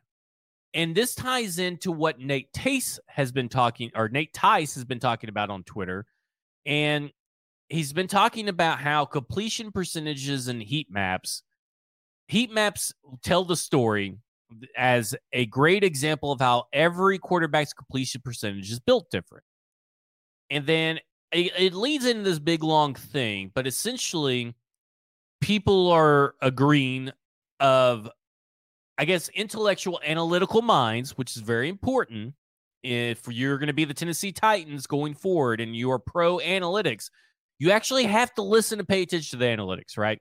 [0.73, 4.99] And this ties into what Nate Tice has been talking, or Nate Tice has been
[4.99, 6.07] talking about on Twitter.
[6.65, 7.11] And
[7.69, 11.43] he's been talking about how completion percentages and heat maps,
[12.29, 12.93] heat maps
[13.23, 14.17] tell the story
[14.77, 19.45] as a great example of how every quarterback's completion percentage is built different.
[20.51, 21.01] And then
[21.33, 24.55] it, it leads into this big long thing, but essentially,
[25.41, 27.11] people are agreeing
[27.61, 28.09] of,
[28.99, 32.35] I guess, intellectual analytical minds, which is very important.
[32.83, 37.11] If you're going to be the Tennessee Titans going forward and you are pro analytics,
[37.59, 40.21] you actually have to listen to pay attention to the analytics, right?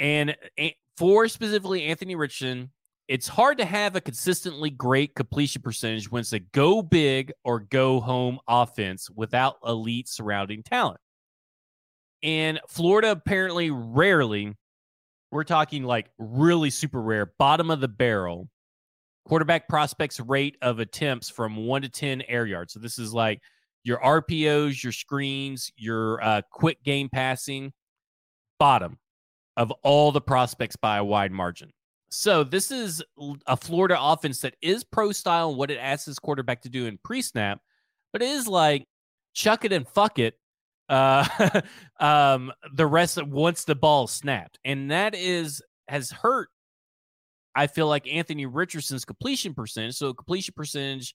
[0.00, 2.70] And uh, for specifically Anthony Richardson,
[3.08, 7.60] it's hard to have a consistently great completion percentage when it's a go big or
[7.60, 11.00] go home offense without elite surrounding talent.
[12.22, 14.54] And Florida apparently rarely,
[15.30, 18.48] we're talking like really super rare, bottom of the barrel,
[19.26, 22.72] quarterback prospects rate of attempts from one to 10 air yards.
[22.72, 23.40] So this is like
[23.84, 27.72] your RPOs, your screens, your uh, quick game passing,
[28.58, 28.98] bottom
[29.56, 31.70] of all the prospects by a wide margin.
[32.10, 33.02] So this is
[33.46, 36.86] a Florida offense that is pro style and what it asks his quarterback to do
[36.86, 37.60] in pre snap,
[38.12, 38.86] but it is like
[39.34, 40.34] chuck it and fuck it.
[40.88, 41.60] Uh,
[42.00, 46.48] um, the rest of, once the ball snapped, and that is has hurt.
[47.56, 49.94] I feel like Anthony Richardson's completion percentage.
[49.96, 51.14] So completion percentage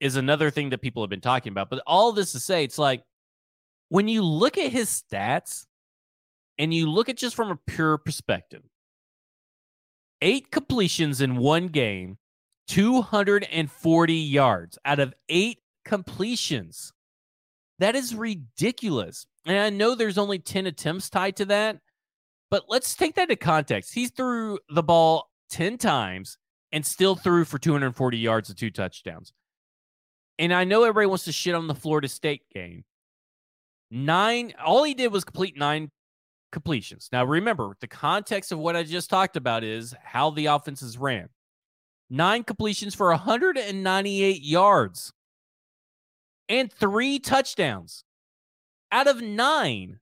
[0.00, 1.70] is another thing that people have been talking about.
[1.70, 3.02] But all this to say, it's like
[3.88, 5.66] when you look at his stats
[6.58, 8.62] and you look at just from a pure perspective,
[10.20, 12.18] eight completions in one game,
[12.68, 16.92] 240 yards out of eight completions.
[17.78, 19.26] That is ridiculous.
[19.46, 21.78] And I know there's only 10 attempts tied to that,
[22.50, 23.94] but let's take that into context.
[23.94, 26.36] He threw the ball 10 times
[26.72, 29.32] and still threw for 240 yards and two touchdowns.
[30.38, 32.84] And I know everybody wants to shit on the Florida State game.
[33.90, 35.90] Nine, all he did was complete nine
[36.52, 37.08] completions.
[37.12, 41.28] Now, remember, the context of what I just talked about is how the offenses ran.
[42.10, 45.12] Nine completions for 198 yards
[46.48, 48.04] and three touchdowns
[48.90, 49.98] out of nine.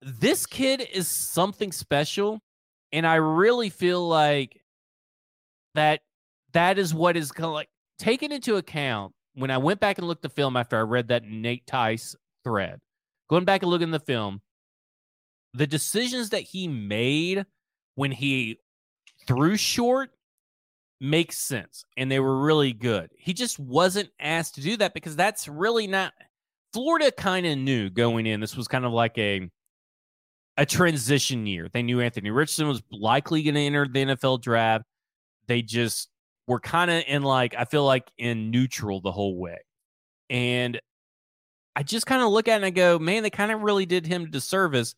[0.00, 2.40] This kid is something special.
[2.90, 4.60] And I really feel like
[5.74, 6.00] that
[6.52, 7.68] that is what is kind of like
[7.98, 11.24] taken into account when I went back and looked the film after I read that
[11.24, 12.80] Nate Tice thread.
[13.28, 14.40] Going back and looking the film,
[15.54, 17.46] the decisions that he made
[17.94, 18.58] when he
[19.26, 20.10] threw short
[21.00, 23.10] makes sense and they were really good.
[23.18, 26.12] He just wasn't asked to do that because that's really not
[26.72, 29.50] Florida kind of knew going in this was kind of like a
[30.56, 31.68] a transition year.
[31.72, 34.84] They knew Anthony Richardson was likely going to enter the NFL draft.
[35.48, 36.08] They just
[36.46, 39.58] were kind of in like I feel like in neutral the whole way.
[40.30, 40.80] And
[41.74, 43.86] I just kind of look at it and I go, man, they kind of really
[43.86, 44.94] did him disservice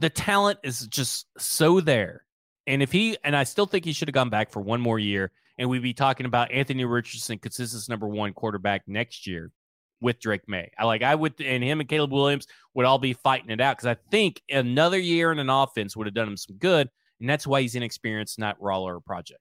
[0.00, 2.24] the talent is just so there.
[2.66, 4.98] And if he and I still think he should have gone back for one more
[4.98, 9.50] year, and we'd be talking about Anthony Richardson, consensus number one quarterback next year
[10.00, 10.70] with Drake Maye.
[10.78, 13.76] I like I would and him and Caleb Williams would all be fighting it out
[13.76, 17.28] because I think another year in an offense would have done him some good, and
[17.28, 19.40] that's why he's inexperienced, not Roller project.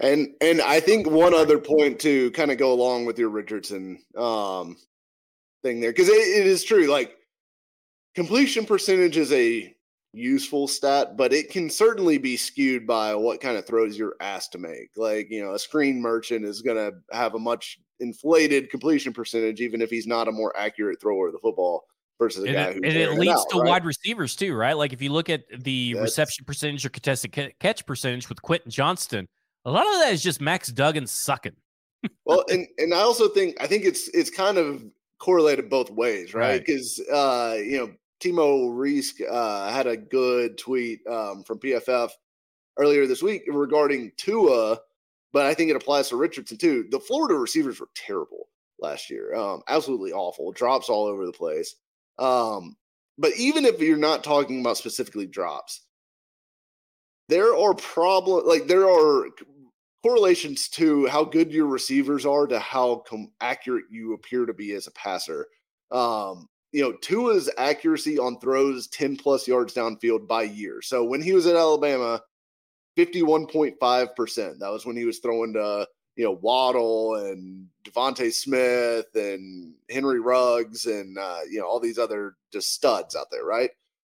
[0.00, 3.98] And and I think one other point to kind of go along with your Richardson
[4.16, 4.76] um
[5.62, 7.16] thing there because it, it is true like
[8.14, 9.74] completion percentage is a
[10.12, 14.52] useful stat, but it can certainly be skewed by what kind of throws you're asked
[14.52, 14.88] to make.
[14.96, 19.60] Like, you know, a screen merchant is going to have a much inflated completion percentage,
[19.60, 21.84] even if he's not a more accurate thrower of the football
[22.18, 23.68] versus a and guy it, who's and it leads out, to right?
[23.68, 24.76] wide receivers too, right?
[24.76, 28.40] Like if you look at the That's- reception percentage or contested ca- catch percentage with
[28.42, 29.28] Quentin Johnston,
[29.68, 31.56] a lot of that is just Max Duggan sucking.
[32.24, 34.82] well, and and I also think I think it's it's kind of
[35.18, 36.52] correlated both ways, right?
[36.52, 36.64] Right.
[36.64, 42.10] Because uh, you know, Timo Riske uh, had a good tweet um, from PFF
[42.78, 44.78] earlier this week regarding Tua,
[45.34, 46.86] but I think it applies to Richardson too.
[46.90, 48.48] The Florida receivers were terrible
[48.80, 51.74] last year, um, absolutely awful, drops all over the place.
[52.18, 52.74] Um,
[53.18, 55.82] but even if you're not talking about specifically drops,
[57.28, 59.26] there are problem like there are
[60.02, 64.72] correlations to how good your receivers are to how com- accurate you appear to be
[64.72, 65.46] as a passer.
[65.90, 70.82] Um, you know, Tua's accuracy on throws 10 plus yards downfield by year.
[70.82, 72.20] So when he was at Alabama,
[72.98, 74.58] 51.5%.
[74.58, 75.86] That was when he was throwing to,
[76.16, 81.98] you know, Waddle and DeVonta Smith and Henry Ruggs and, uh, you know, all these
[81.98, 83.70] other just studs out there, right?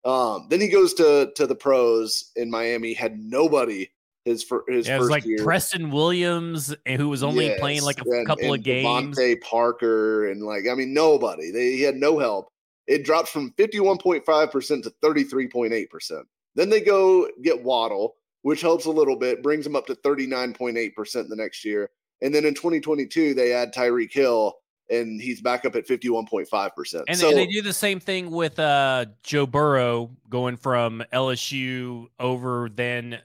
[0.06, 3.90] Um, then he goes to to the pros in Miami, had nobody
[4.26, 5.44] his, for, his Yeah, it first like year.
[5.44, 9.18] Preston Williams, eh, who was only playing like a and- couple and of games.
[9.18, 11.52] DeVante Parker and like I mean nobody.
[11.52, 12.50] They he had no help.
[12.88, 16.24] It drops from 51.5% to 33.8%.
[16.56, 21.30] Then they go get Waddle, which helps a little bit, brings them up to 39.8%
[21.30, 21.92] the next year.
[22.22, 24.56] And then in 2022 they add Tyreek Hill
[24.90, 27.04] and he's back up at 51.5%.
[27.08, 32.08] And, so and they do the same thing with uh, Joe Burrow going from LSU
[32.20, 33.20] over then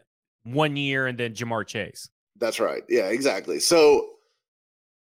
[0.45, 2.09] one year and then Ja'Marr Chase.
[2.39, 2.83] That's right.
[2.89, 3.61] Yeah, exactly.
[3.61, 4.11] So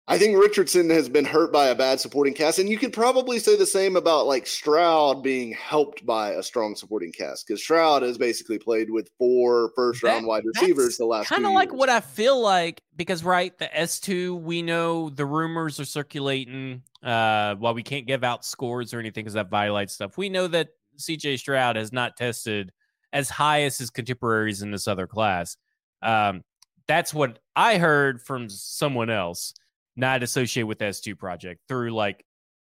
[0.05, 3.39] I think Richardson has been hurt by a bad supporting cast, and you could probably
[3.39, 8.01] say the same about like Stroud being helped by a strong supporting cast because Stroud
[8.03, 11.69] has basically played with four first round That- wide receivers the last Kind of like
[11.69, 11.79] years.
[11.79, 16.83] what I feel like because right, the S two we know the rumors are circulating.
[17.01, 20.47] Uh, while we can't give out scores or anything because that violates stuff, we know
[20.47, 21.37] that C.J.
[21.37, 22.71] Stroud has not tested
[23.13, 25.55] as high as his contemporaries in this other class.
[26.01, 26.41] Um,
[26.87, 29.53] that's what I heard from someone else,
[29.95, 32.25] not associated with the S2 project, through like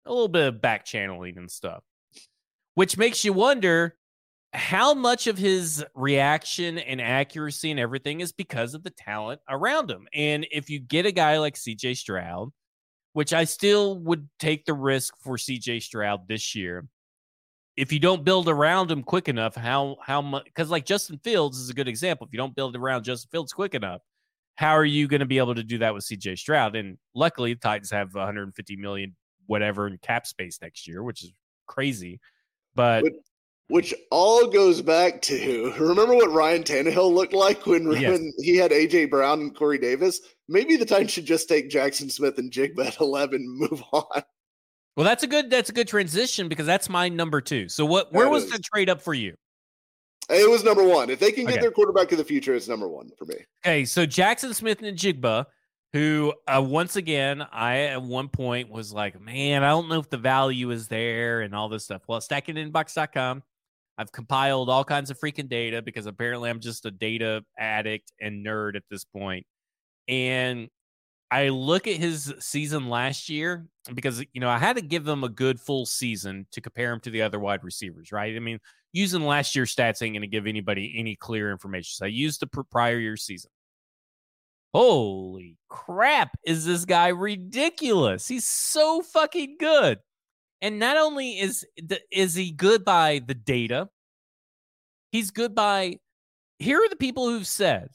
[0.07, 1.85] a little bit of back channeling and stuff,
[2.75, 3.97] which makes you wonder
[4.53, 9.89] how much of his reaction and accuracy and everything is because of the talent around
[9.89, 10.09] him.
[10.13, 12.51] And if you get a guy like CJ Stroud,
[13.13, 16.89] which I still would take the risk for CJ Stroud this year,
[17.77, 20.45] if you don't build around him quick enough, how how much?
[20.45, 22.27] Because like Justin Fields is a good example.
[22.27, 24.03] If you don't build around Justin Fields quick enough,
[24.57, 26.77] how are you going to be able to do that with CJ Stroud?
[26.77, 29.17] And luckily, the Titans have 150 million
[29.47, 31.33] whatever in cap space next year, which is
[31.67, 32.21] crazy.
[32.75, 33.05] But
[33.69, 38.13] Which all goes back to remember what Ryan Tannehill looked like when, Yes.
[38.19, 40.21] when he had AJ Brown and Corey Davis.
[40.49, 44.23] Maybe the Titans should just take Jackson Smith-Njigba at eleven and move on.
[44.97, 47.69] Well, that's a good that's a good transition because that's my number two.
[47.69, 48.13] So what?
[48.13, 48.51] Where That was is.
[48.51, 49.35] the trade up for you?
[50.29, 51.11] It was number one.
[51.11, 51.61] If they can get Okay.
[51.63, 53.37] their quarterback of the future, it's number one for me.
[53.67, 55.47] Okay, so Jackson Smith-Njigba,
[55.93, 60.09] who uh, once again, I at one point was like, man, I don't know if
[60.09, 62.03] the value is there and all this stuff.
[62.07, 63.43] Well, stackingthebox.com,
[63.99, 68.45] I've compiled all kinds of freaking data because apparently I'm just a data addict and
[68.47, 69.47] nerd at this point.
[70.07, 70.69] And
[71.31, 75.23] I look at his season last year because you know I had to give him
[75.23, 78.35] a good full season to compare him to the other wide receivers, right?
[78.35, 78.59] I mean,
[78.93, 81.93] using last year's stats ain't going to give anybody any clear information.
[81.95, 83.51] So I used the prior year season.
[84.75, 88.27] Holy crap, is this guy ridiculous?
[88.29, 89.99] He's so fucking good.
[90.63, 91.65] And not only is
[92.11, 93.89] is he good by the data,
[95.13, 95.97] he's good by
[96.59, 97.89] here are the people who've said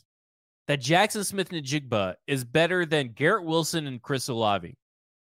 [0.67, 4.75] that Jackson Smith-Njigba is better than Garrett Wilson and Chris Olave.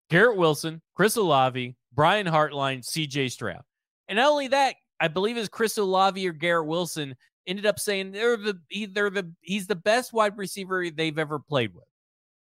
[0.09, 3.61] Garrett Wilson, Chris Olave, Brian Hartline, CJ Stroud.
[4.07, 7.15] And not only that, I believe it's Chris Olave or Garrett Wilson
[7.45, 8.57] ended up saying they're the
[8.91, 11.83] they're the he's the best wide receiver they've ever played with.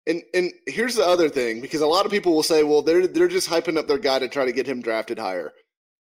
[0.06, 3.06] And and here's the other thing, because a lot of people will say, well, they're
[3.06, 5.52] they're just hyping up their guy to try to get him drafted higher.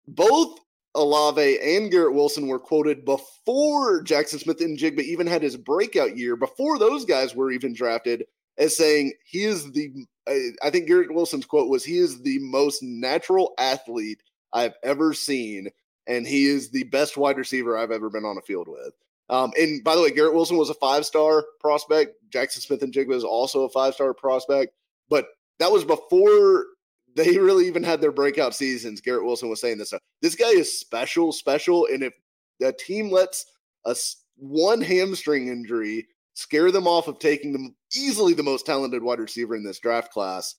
[0.08, 0.60] Both
[0.96, 6.78] Olave and Garrett Wilson were quoted before Jackson Smith-Njigba even had his breakout year, before
[6.78, 8.26] those guys were even drafted,
[8.58, 9.92] as saying he is the.
[10.64, 14.22] I think Garrett Wilson's quote was, "He is the most natural athlete
[14.54, 15.70] I've ever seen,
[16.08, 18.94] and he is the best wide receiver I've ever been on a field with."
[19.30, 22.16] Um, and by the way, Garrett Wilson was a five star prospect.
[22.30, 24.74] Jackson Smith-Njigba is also a five star prospect,
[25.10, 25.28] but
[25.60, 26.68] that was before
[27.16, 29.02] they really even had their breakout seasons.
[29.02, 29.94] Garrett Wilson was saying this.
[30.22, 31.88] This guy is special, special.
[31.92, 32.14] And if
[32.62, 33.46] a team lets
[33.86, 33.96] a
[34.38, 39.56] one hamstring injury scare them off of taking them easily the most talented wide receiver
[39.56, 40.56] in this draft class,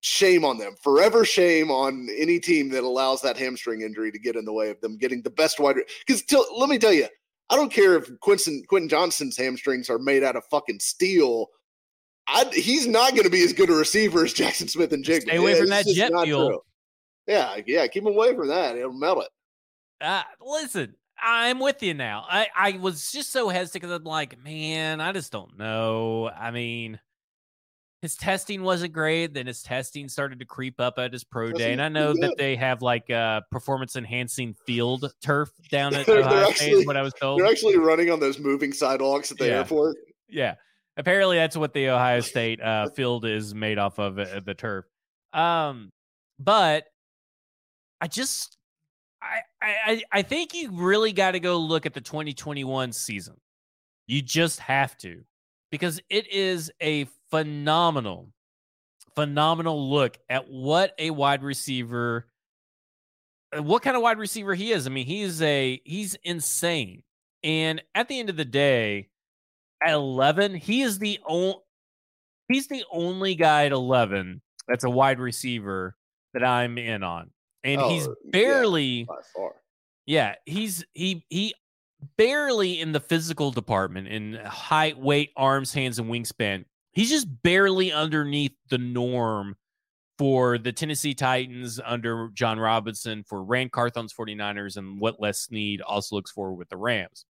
[0.00, 0.74] shame on them.
[0.82, 4.70] Forever shame on any team that allows that hamstring injury to get in the way
[4.70, 5.76] of them getting the best wide.
[6.06, 6.22] Because
[6.56, 7.08] let me tell you,
[7.50, 11.46] I don't care if Quentin Quentin Johnston's hamstrings are made out of fucking steel.
[12.28, 15.22] I, he's not going to be as good a receiver as Jackson Smith-Njigba.
[15.22, 16.48] Stay away from that jet fuel.
[16.48, 16.60] True.
[17.26, 18.76] Yeah, yeah, keep him away from that.
[18.76, 20.04] It'll melt it.
[20.04, 22.24] Uh, listen, I'm with you now.
[22.28, 26.30] I, I was just so hesitant because I'm like, man, I just don't know.
[26.30, 27.00] I mean,
[28.00, 29.34] his testing wasn't great.
[29.34, 32.36] Then his testing started to creep up at his pro day, and I know that
[32.38, 36.86] they have like uh, performance enhancing field turf down at Ohio State.
[36.86, 39.58] What I was told, they're actually running on those moving sidewalks at the yeah.
[39.58, 39.96] airport.
[40.28, 40.54] Yeah,
[40.98, 44.84] apparently that's what the Ohio State uh, field is made off of uh, the turf.
[45.32, 45.90] Um,
[46.38, 46.84] but
[48.00, 48.58] I just
[49.22, 53.36] I I I think you really got to go look at the 2021 season.
[54.06, 55.22] You just have to
[55.70, 58.32] because it is a phenomenal,
[59.14, 62.26] phenomenal look at what a wide receiver,
[63.56, 64.86] uh, what kind of wide receiver he is.
[64.86, 67.02] I mean, he's a he's insane.
[67.44, 69.10] And at the end of the day,
[69.82, 71.56] at 11, he is the only
[72.48, 75.96] he's the only guy at 11 that's a wide receiver
[76.34, 77.30] that I'm in on.
[77.64, 79.06] And oh, he's barely
[79.36, 79.48] yeah,
[80.06, 81.54] yeah, he's he he
[82.16, 86.64] barely in the physical department in height, weight, arms, hands, and wingspan.
[86.92, 89.56] He's just barely underneath the norm
[90.18, 95.80] for the Tennessee Titans under Jon Robinson, for Ran Carthon's 49ers, and what Les Snead
[95.80, 97.24] also looks for with the Rams.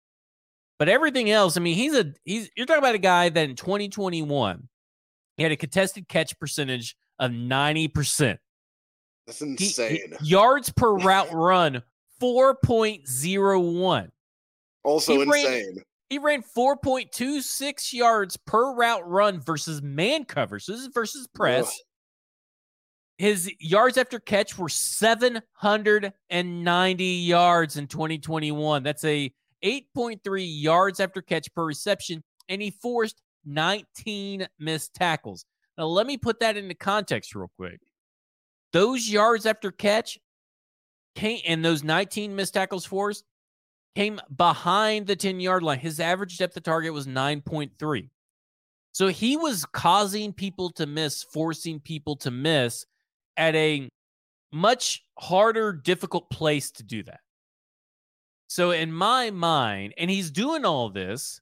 [0.78, 3.56] But everything else, I mean, he's a he's you're talking about a guy that in
[3.56, 4.68] 2021
[5.36, 8.38] he had a contested catch percentage of 90%.
[9.26, 9.90] That's insane.
[9.90, 11.82] He, he, yards per route run
[12.20, 14.08] 4.01.
[14.84, 15.76] Also he insane.
[15.76, 20.58] Ran, he ran 4.26 yards per route run versus man cover.
[20.58, 21.66] So this is versus press.
[21.66, 21.72] Ugh.
[23.18, 28.82] His yards after catch were 790 yards in 2021.
[28.82, 29.32] That's a
[29.64, 35.44] 8.3 yards after catch per reception, and he forced 19 missed tackles.
[35.78, 37.80] Now, let me put that into context real quick.
[38.72, 40.18] Those yards after catch
[41.14, 43.24] came and those 19 missed tackles forced
[43.94, 45.78] came behind the 10 yard line.
[45.78, 48.10] His average depth of target was 9.3.
[48.92, 52.86] So he was causing people to miss, forcing people to miss
[53.36, 53.88] at a
[54.52, 57.20] much harder, difficult place to do that.
[58.48, 61.40] So, in my mind, and he's doing all this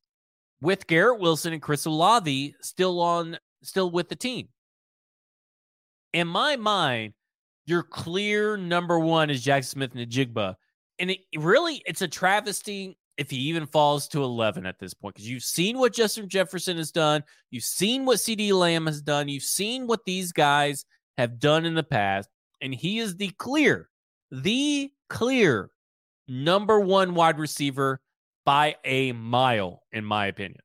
[0.60, 4.48] with Garrett Wilson and Chris Olave still on, still with the team.
[6.12, 7.12] In my mind,
[7.66, 10.56] your clear number one is Jackson Smith-Njigba
[10.98, 15.14] and it really it's a travesty if he even falls to 11 at this point
[15.14, 19.28] because you've seen what Justin Jefferson has done, you've seen what CeeDee Lamb has done,
[19.28, 20.84] you've seen what these guys
[21.16, 22.28] have done in the past,
[22.60, 23.88] and he is the clear,
[24.32, 25.70] the clear
[26.28, 28.00] number one wide receiver
[28.44, 30.60] by a mile, in my opinion.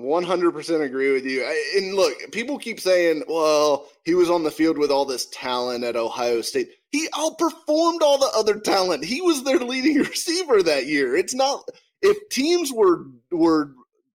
[0.00, 1.44] 100% agree with you.
[1.76, 5.84] And look, people keep saying, well, he was on the field with all this talent
[5.84, 6.70] at Ohio State.
[6.90, 9.04] He outperformed all the other talent.
[9.04, 11.14] He was their leading receiver that year.
[11.16, 11.68] It's not
[12.02, 13.72] if teams were were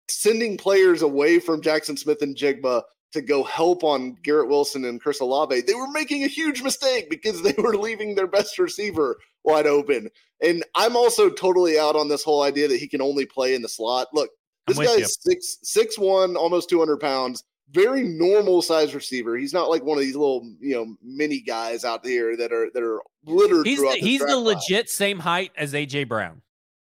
[0.09, 2.81] sending players away from Jackson Smith-Njigba
[3.11, 7.09] to go help on Garrett Wilson and Chris Olave, they were making a huge mistake
[7.09, 10.09] because they were leaving their best receiver wide open.
[10.41, 13.61] And I'm also totally out on this whole idea that he can only play in
[13.61, 14.07] the slot.
[14.13, 14.29] Look,
[14.67, 17.43] this guy's six six one, almost two hundred pounds.
[17.71, 19.35] Very normal size receiver.
[19.35, 22.69] He's not like one of these little you know mini guys out here that are
[22.73, 23.65] that are littered.
[23.65, 24.87] He's the, he's the legit line.
[24.87, 26.41] same height as AJ Brown.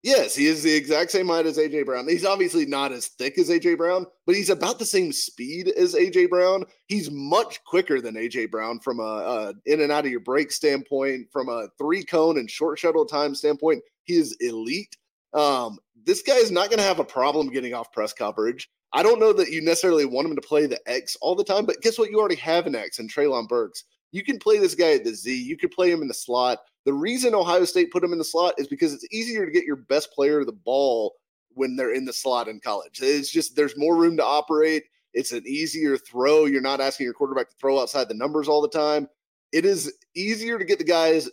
[0.06, 2.06] Yes, he is the exact same height as AJ Brown.
[2.06, 5.96] He's obviously not as thick as AJ Brown, but he's about the same speed as
[5.96, 6.64] AJ Brown.
[6.86, 10.52] He's much quicker than AJ Brown from a, a in and out of your break
[10.52, 13.82] standpoint, from a three cone and short shuttle time standpoint.
[14.04, 14.96] He is elite.
[15.34, 18.70] Um, this guy is not going to have a problem getting off press coverage.
[18.92, 21.66] I don't know that you necessarily want him to play the X all the time,
[21.66, 22.12] but guess what?
[22.12, 23.82] You already have an X in Treylon Burks.
[24.12, 25.34] You can play this guy at the Z.
[25.34, 26.60] You could play him in the slot.
[26.86, 29.64] The reason Ohio State put him in the slot is because it's easier to get
[29.64, 31.16] your best player the ball
[31.54, 33.00] when they're in the slot in college.
[33.02, 34.84] It's just there's more room to operate.
[35.12, 36.44] It's an easier throw.
[36.44, 39.08] You're not asking your quarterback to throw outside the numbers all the time.
[39.52, 41.28] It is easier to get the guys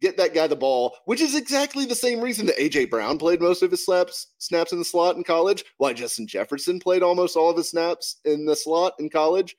[0.00, 3.40] get that guy the ball, which is exactly the same reason that AJ Brown played
[3.40, 5.64] most of his snaps snaps in the slot in college.
[5.78, 9.56] Why Justin Jefferson played almost all of his snaps in the slot in college.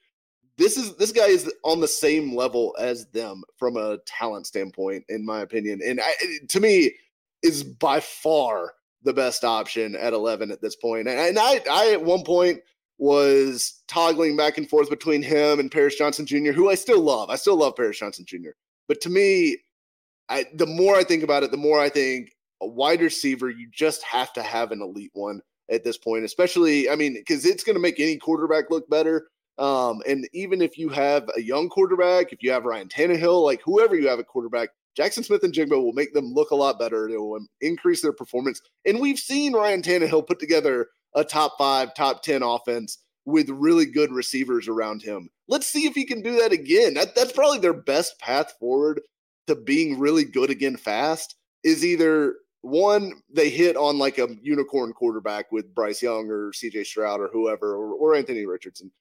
[0.57, 5.03] This is this guy is on the same level as them from a talent standpoint,
[5.09, 6.13] in my opinion, and I,
[6.49, 6.93] to me,
[7.43, 11.07] is by far the best option at 11 at this point.
[11.07, 12.59] And I, I at one point
[12.97, 17.29] was toggling back and forth between him and Paris Johnson Jr., who I still love.
[17.29, 18.51] I still love Paris Johnson Jr.
[18.87, 19.57] But to me,
[20.29, 22.31] I, the more I think about it, the more I think
[22.61, 26.89] a wide receiver, you just have to have an elite one at this point, especially,
[26.89, 29.27] I mean, because it's going to make any quarterback look better.
[29.57, 33.61] Um, and even if you have a young quarterback, if you have Ryan Tannehill, like
[33.63, 37.07] whoever you have a quarterback, Jackson Smith-Njigba will make them look a lot better.
[37.09, 38.61] It will increase their performance.
[38.85, 43.85] And we've seen Ryan Tannehill put together a top five, top 10 offense with really
[43.85, 45.29] good receivers around him.
[45.47, 46.93] Let's see if he can do that again.
[46.93, 49.01] That, that's probably their best path forward
[49.47, 54.93] to being really good again fast is either one, they hit on like a unicorn
[54.93, 58.91] quarterback with Bryce Young or CJ Stroud or whoever or, or Anthony Richardson.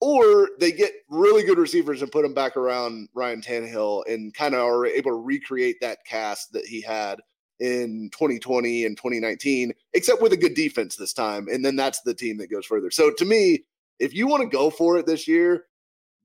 [0.00, 4.54] Or they get really good receivers and put them back around Ryan Tannehill and kind
[4.54, 7.18] of are able to recreate that cast that he had
[7.60, 11.48] in 2020 and 2019, except with a good defense this time.
[11.48, 12.90] And then that's the team that goes further.
[12.90, 13.64] So to me,
[13.98, 15.64] if you want to go for it this year,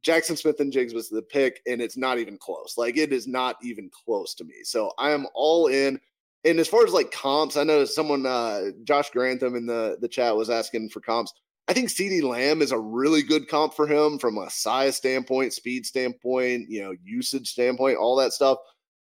[0.04, 2.78] Jackson Smith and Jigs was the pick, and it's not even close.
[2.78, 4.56] Like it is not even close to me.
[4.64, 6.00] So I am all in.
[6.46, 10.10] And as far as like comps, I know someone, uh, Josh Grantham in the the
[10.10, 11.34] chat was asking for comps.
[11.68, 15.54] I think CeeDee Lamb is a really good comp for him from a size standpoint,
[15.54, 18.58] speed standpoint, you know, usage standpoint, all that stuff.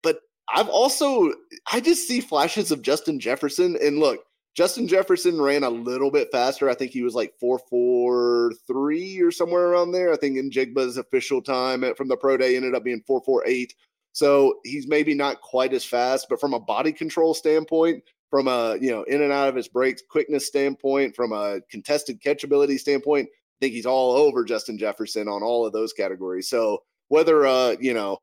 [0.04, 0.20] But
[0.54, 1.32] I've also
[1.72, 3.78] I just see flashes of Justin Jefferson.
[3.82, 4.20] And look,
[4.56, 6.70] Justin Jefferson ran a little bit faster.
[6.70, 10.12] I think he was like four four three or somewhere around there.
[10.12, 13.74] I think Njigba's official time from the pro day ended up being four four eight.
[14.12, 18.78] So he's maybe not quite as fast, but from a body control standpoint, from a
[18.80, 23.28] you know in and out of his breaks quickness standpoint, from a contested catchability standpoint,
[23.32, 26.50] I think he's all over Justin Jefferson on all of those categories.
[26.50, 28.20] So whether uh you know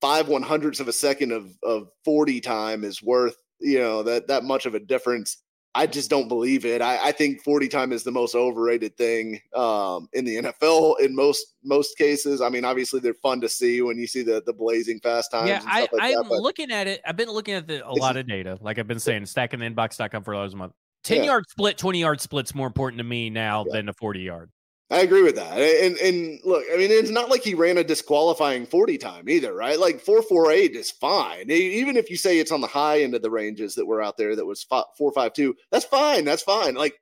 [0.00, 4.28] five one hundredths of a second of of forty time is worth you know that
[4.28, 5.38] that much of a difference.
[5.74, 6.82] I just don't believe it.
[6.82, 11.14] I, I think 40 time is the most overrated thing um, in the NFL in
[11.14, 12.42] most most cases.
[12.42, 15.48] I mean, obviously they're fun to see when you see the the blazing fast times.
[15.48, 17.00] Yeah, I, like that, looking at it.
[17.06, 18.58] I've been looking at the, a lot of data.
[18.60, 20.74] Like I've been saying, stacking the inbox.com for a month.
[21.04, 21.24] 10 yeah.
[21.24, 23.72] yard split, 20 yard split's more important to me now yeah.
[23.72, 24.50] than a 40 yard.
[24.92, 25.58] I agree with that.
[25.58, 29.54] And and look, I mean, it's not like he ran a disqualifying 40 time either,
[29.54, 29.78] right?
[29.78, 31.50] Like 448 is fine.
[31.50, 34.18] Even if you say it's on the high end of the ranges that were out
[34.18, 36.26] there that was 452, that's fine.
[36.26, 36.74] That's fine.
[36.74, 36.94] Like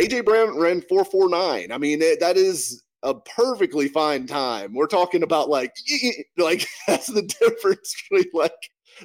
[0.00, 1.72] AJ Brown ran 449.
[1.72, 4.72] I mean, it, that is a perfectly fine time.
[4.72, 5.74] We're talking about like
[6.38, 8.52] like that's the difference between like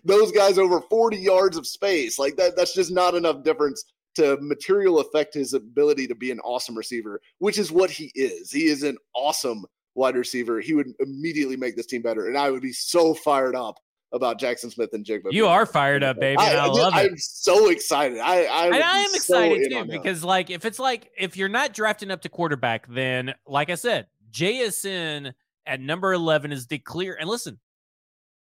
[0.03, 2.19] those guys over 40 yards of space.
[2.19, 3.83] Like that that's just not enough difference
[4.17, 8.51] to material affect his ability to be an awesome receiver, which is what he is.
[8.51, 9.65] He is an awesome
[9.95, 10.59] wide receiver.
[10.59, 12.27] He would immediately make this team better.
[12.27, 13.77] And I would be so fired up
[14.11, 15.31] about Jackson Smith-Njigba.
[15.31, 16.37] You are fired up, baby.
[16.39, 17.11] I, I, love I'm it.
[17.11, 18.19] I'm so excited.
[18.19, 21.73] I, I, and I am excited too because, like, if it's like if you're not
[21.73, 25.33] drafting up to quarterback, then like I said, JSN
[25.65, 27.17] at number 11 is the clear.
[27.19, 27.59] And listen,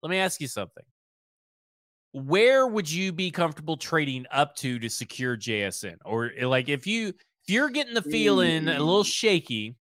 [0.03, 0.84] let me ask you something
[2.26, 5.97] where would you be comfortable trading up to to secure JSN?
[6.05, 9.76] Or eh, like if you if you're getting the feeling a little shaky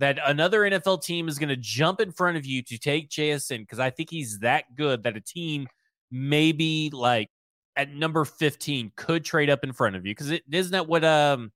[0.00, 3.60] that another NFL team is going to jump in front of you to take JSN
[3.60, 5.66] because I think he's that good that a team
[6.10, 7.30] maybe like
[7.76, 11.04] at number 15 could trade up in front of you because it isn't that what
[11.04, 11.50] um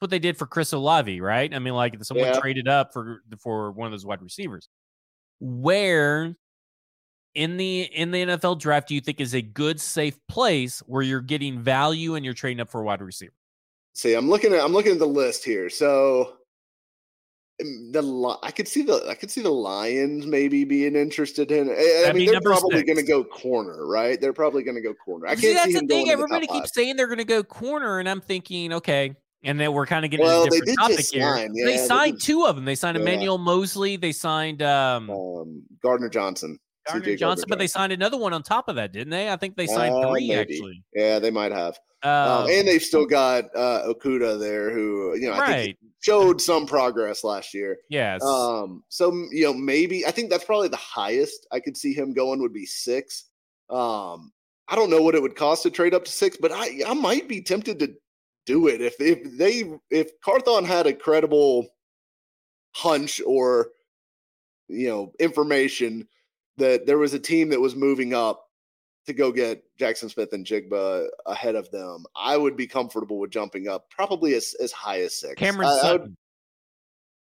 [0.00, 1.54] what they did for Chris Olave, right?
[1.54, 2.38] I mean, like someone yeah.
[2.38, 4.68] traded up for for one of those wide receivers.
[5.40, 6.36] Where
[7.34, 11.02] in the in the NFL draft do you think is a good safe place where
[11.02, 13.32] you're getting value and you're trading up for a wide receiver?
[13.94, 15.68] See, I'm looking at I'm looking at the list here.
[15.68, 16.34] So
[17.62, 21.70] mm, the I could see the I could see the Lions maybe being interested in.
[21.70, 24.20] I, I mean, they're probably going to go corner, right?
[24.20, 25.26] They're probably going to go corner.
[25.26, 26.10] I can't see, that's see the thing.
[26.10, 26.70] Everybody the keeps five.
[26.74, 29.14] saying they're going to go corner, and I'm thinking, okay.
[29.46, 31.36] And then we're kind of getting well, a different topic here.
[31.52, 32.64] Yeah, they signed they two of them.
[32.64, 33.02] They signed yeah.
[33.02, 33.96] Emmanuel Moseley.
[33.96, 36.58] They signed um, um, Gardner Johnson.
[36.86, 39.30] Gardner Johnson, but they signed another one on top of that, didn't they?
[39.30, 40.40] I think they signed uh, three maybe.
[40.40, 40.84] actually.
[40.94, 41.78] Yeah, they might have.
[42.02, 45.64] Um, um, and they've still got uh, Okudah there, who you know right.
[45.64, 47.78] Think showed some progress last year.
[47.88, 48.22] Yes.
[48.22, 48.84] Um.
[48.90, 52.40] So you know maybe I think that's probably the highest I could see him going
[52.40, 53.24] would be six.
[53.70, 54.32] Um.
[54.66, 56.94] I don't know what it would cost to trade up to six, but I I
[56.94, 57.94] might be tempted to
[58.46, 61.66] do it if if they if Carthon had a credible
[62.74, 63.68] hunch or
[64.68, 66.06] you know information
[66.56, 68.48] that there was a team that was moving up
[69.06, 73.90] to go get Jackson Smith-Njigba ahead of them, I would be comfortable with jumping up
[73.90, 75.34] probably as, as high as six.
[75.34, 75.88] Cameron I.
[75.88, 76.16] I would,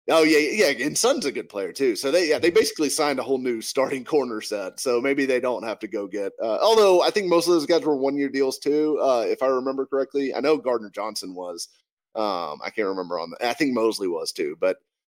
[0.09, 1.95] oh yeah, yeah, and Sutton's a good player too.
[1.95, 4.79] So they yeah they basically signed a whole new starting corner set.
[4.79, 6.33] So maybe they don't have to go get.
[6.41, 9.41] Uh, although I think most of those guys were one year deals too, uh, if
[9.41, 10.35] I remember correctly.
[10.35, 11.69] I know Gardner Johnson was.
[12.13, 13.47] Um, I can't remember on the.
[13.47, 14.75] I think Moseley was too, but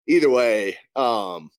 [0.08, 1.49] either way, um,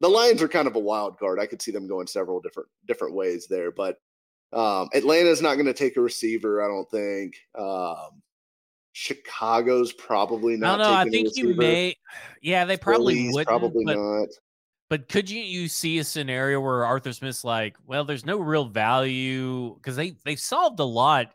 [0.00, 1.38] the Lions are kind of a wild card.
[1.38, 3.98] I could see them going several different different ways there, but
[4.52, 6.62] um, Atlanta's not going to take a receiver.
[6.62, 7.36] I don't think.
[7.56, 8.22] Um,
[8.92, 10.78] Chicago's probably not.
[10.78, 11.94] No, no, I think you may.
[12.42, 13.46] Yeah, they probably would.
[13.46, 14.28] Probably but, not.
[14.88, 18.64] But could you you see a scenario where Arthur Smith's like, well, there's no real
[18.64, 21.32] value because they they solved a lot.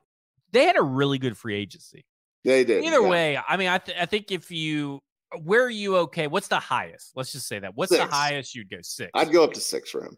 [0.52, 2.06] They had a really good free agency.
[2.44, 2.84] They did.
[2.84, 3.10] Either yeah.
[3.10, 5.02] way, I mean, I th- I think if you
[5.44, 6.28] where are you okay?
[6.28, 7.12] What's the highest?
[7.16, 7.76] Let's just say that.
[7.76, 8.04] What's Six.
[8.04, 8.78] the highest you'd go?
[8.82, 9.12] Six.
[9.14, 10.18] I'd go up to six for him.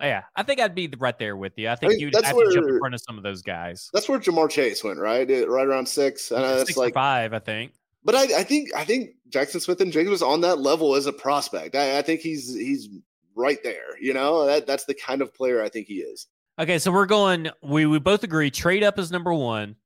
[0.00, 1.68] Yeah, I think I'd be right there with you.
[1.68, 3.90] I think mean, you'd have to jump in front of some of those guys.
[3.92, 5.28] That's where Ja'Marr Chase went, right?
[5.28, 6.32] Right around six.
[6.32, 7.72] I know Six or like, five, I think.
[8.04, 11.06] but I, I think I think Jackson Smith and Jiggs was on that level as
[11.06, 11.76] a prospect.
[11.76, 12.88] I, I think he's he's
[13.36, 13.96] right there.
[14.00, 16.26] You know, that that's the kind of player I think he is.
[16.58, 17.48] Okay, so we're going.
[17.62, 18.50] We we both agree.
[18.50, 19.76] Trade up is number one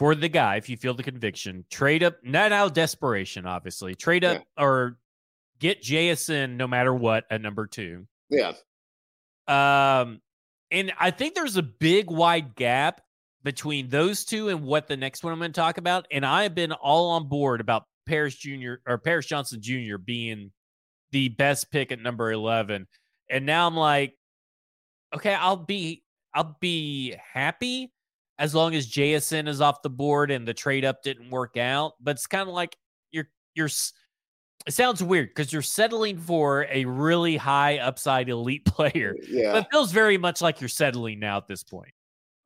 [0.00, 0.56] for the guy.
[0.56, 2.16] If you feel the conviction, trade up.
[2.24, 3.94] Not out of desperation, obviously.
[3.94, 4.96] Trade up or
[5.58, 8.06] get JSN no matter what at number two.
[8.30, 8.54] Yeah,
[9.46, 10.22] Um,
[10.70, 13.02] and I think there's a big wide gap
[13.42, 16.06] between those two and what the next one I'm going to talk about.
[16.10, 18.74] And I have been all on board about Paris Jr.
[18.86, 19.98] or Paris Johnson Jr.
[20.02, 20.50] being
[21.12, 22.86] the best pick at number 11.
[23.28, 24.16] And now I'm like,
[25.14, 27.92] okay, I'll be I'll be happy
[28.40, 31.92] as long as JSN is off the board and the trade up didn't work out.
[32.00, 32.76] But it's kind of like
[33.12, 33.68] you're you're
[34.66, 39.14] it sounds weird because you're settling for a really high upside elite player.
[39.28, 39.52] yeah.
[39.52, 41.92] But it feels very much like you're settling now at this point.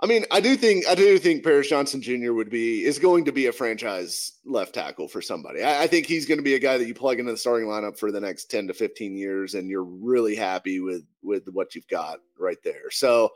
[0.01, 2.33] I mean, I do think I do think Paris Johnson Jr.
[2.33, 5.63] would be is going to be a franchise left tackle for somebody.
[5.63, 7.69] I, I think he's going to be a guy that you plug into the starting
[7.69, 11.77] lineup for the next ten to fifteen years, and you're really happy with with what
[11.77, 12.91] you've got right there.
[12.91, 13.31] So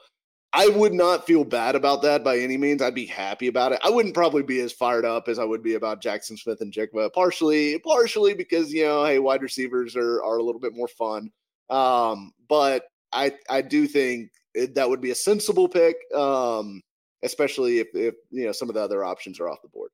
[0.53, 2.81] I would not feel bad about that by any means.
[2.81, 3.81] I'd be happy about it.
[3.85, 7.79] I wouldn't probably be as fired up as I would be about Jackson Smith-Njigba, partially
[7.81, 11.31] partially because you know, hey, wide receivers are are a little bit more fun.
[11.69, 16.83] Um, but I I do think it, that would be a sensible pick, um,
[17.23, 19.91] especially if if you know some of the other options are off the board.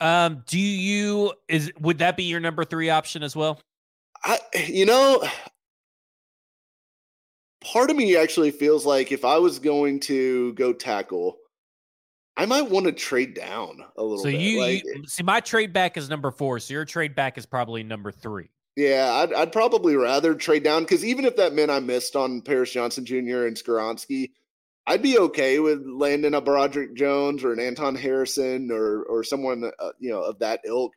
[0.00, 3.60] Um, do you is would that be your number three option as well?
[4.24, 5.22] I you know
[7.64, 11.36] part of me actually feels like if I was going to go tackle,
[12.36, 14.40] I might want to trade down a little So bit.
[14.40, 17.46] you, like, you see my trade back is number four, so your trade back is
[17.46, 18.50] probably number three.
[18.76, 22.42] yeah, I'd, I'd probably rather trade down because even if that meant I missed on
[22.42, 23.46] Paris Johnson Jr.
[23.46, 24.32] and Skoronski,
[24.86, 29.70] I'd be okay with landing a Broderick Jones or an Anton Harrison or or someone
[29.78, 30.92] uh, you know of that ilk,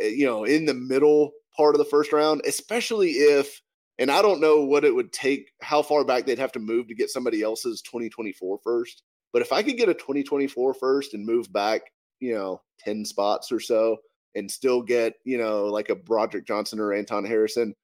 [0.00, 3.60] uh, you know, in the middle part of the first round, especially if.
[4.02, 6.88] And I don't know what it would take, how far back they'd have to move
[6.88, 9.04] to get somebody else's 2024 first.
[9.32, 11.82] But if I could get a 2024 first and move back,
[12.18, 13.98] you know, 10 spots or so
[14.34, 17.76] and still get, you know, like a Broderick Johnson or Anton Harrison,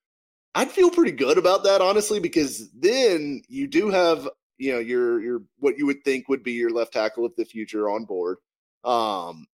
[0.57, 5.21] I'd feel pretty good about that, honestly, because then you do have, you know, your
[5.21, 8.39] your what you would think would be your left tackle of the future on board.
[8.83, 9.47] Um,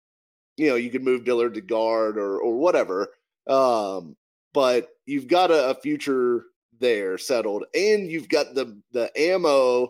[0.55, 3.09] you know, you could move Dillard to guard or or whatever.
[3.47, 4.15] Um,
[4.53, 6.45] but you've got a, a future
[6.83, 9.89] there settled, and you've got the the ammo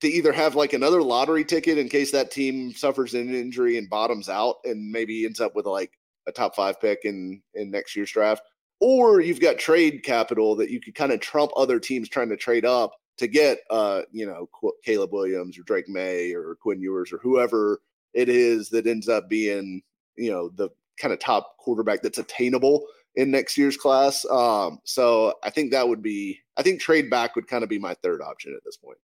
[0.00, 3.88] to either have like another lottery ticket in case that team suffers an injury and
[3.88, 5.92] bottoms out and maybe ends up with like
[6.26, 8.42] a top five pick in in next year's draft,
[8.80, 12.36] or you've got trade capital that you could kind of trump other teams trying to
[12.36, 14.48] trade up to get uh you know
[14.84, 17.80] Caleb Williams or Drake Maye or Quinn Ewers or whoever
[18.12, 19.82] it is that ends up being
[20.16, 20.68] you know the
[20.98, 22.84] kind of top quarterback that's attainable
[23.16, 24.24] in next year's class.
[24.26, 27.78] Um, so I think that would be I think trade back would kind of be
[27.78, 28.98] my third option at this point.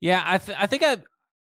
[0.00, 0.98] Yeah, I th- I think I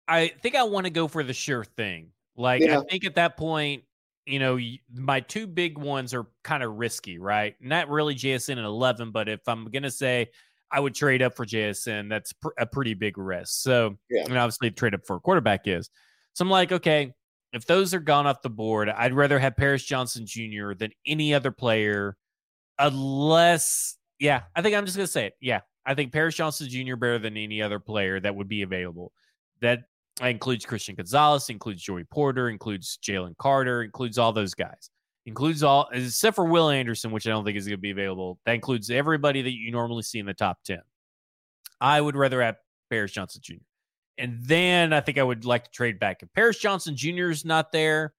[0.07, 2.11] I think I want to go for the sure thing.
[2.35, 2.79] Like Yeah.
[2.79, 3.83] I think at that point,
[4.25, 4.57] you know,
[4.93, 7.55] my two big ones are kind of risky, right?
[7.61, 10.29] Not really JSN at 11, but if I'm going to say
[10.71, 13.61] I would trade up for JSN, that's pr- a pretty big risk.
[13.61, 14.23] So, Yeah.
[14.25, 15.89] and obviously trade up for a quarterback is.
[16.33, 17.13] So I'm like, okay,
[17.53, 20.73] if those are gone off the board, I'd rather have Paris Johnson Jr.
[20.73, 22.15] than any other player,
[22.79, 25.33] unless, yeah, I think I'm just going to say it.
[25.41, 26.95] Yeah, I think Paris Johnson Jr.
[26.95, 29.11] better than any other player that would be available.
[29.61, 29.83] That
[30.21, 34.89] includes Christian Gonzalez, includes Joey Porter, includes Jalen Carter, includes all those guys.
[35.27, 38.39] Includes all except for Will Anderson, which I don't think is going to be available.
[38.45, 40.79] That includes everybody that you normally see in the top 10.
[41.79, 42.55] I would rather have
[42.89, 43.55] Paris Johnson Jr.
[44.17, 46.21] And then I think I would like to trade back.
[46.21, 47.29] If Paris Johnson Jr.
[47.29, 48.13] is not there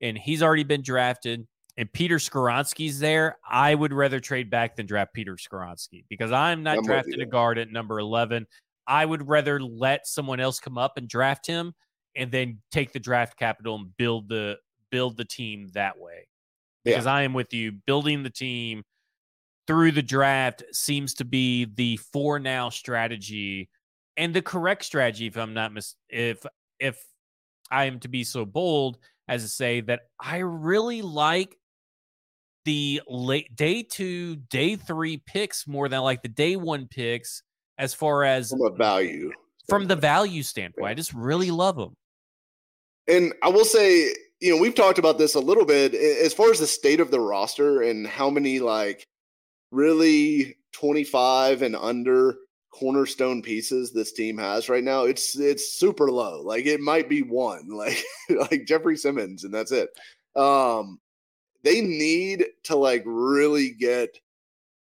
[0.00, 4.86] and he's already been drafted and Peter Skoronski's there, I would rather trade back than
[4.86, 8.46] draft Peter Skoronski because I'm not I'm drafting a guard at number 11.
[8.86, 11.74] I would rather let someone else come up and draft him
[12.14, 14.56] and then take the draft capital and build the
[14.90, 16.28] build the team that way.
[16.84, 16.92] Yeah.
[16.92, 17.72] Because I am with you.
[17.72, 18.84] Building the team
[19.66, 23.68] through the draft seems to be the for now strategy
[24.16, 26.44] and the correct strategy if I'm not mis- if
[26.78, 27.02] if
[27.70, 28.98] I am to be so bold
[29.28, 31.56] as to say that I really like
[32.64, 37.42] the late day two, day three picks more than I like the day one picks
[37.78, 39.30] as far as from a value.
[39.68, 40.90] from the value standpoint.
[40.90, 41.96] I just really love them.
[43.08, 46.50] And I will say, you know, we've talked about this a little bit as far
[46.50, 49.06] as the state of the roster and how many like
[49.70, 52.36] really 25 and under
[52.72, 55.04] cornerstone pieces this team has right now.
[55.04, 56.42] It's it's super low.
[56.42, 59.90] Like it might be one, like like Jeffery Simmons, and that's it.
[60.34, 60.98] Um
[61.64, 64.16] they need to like really get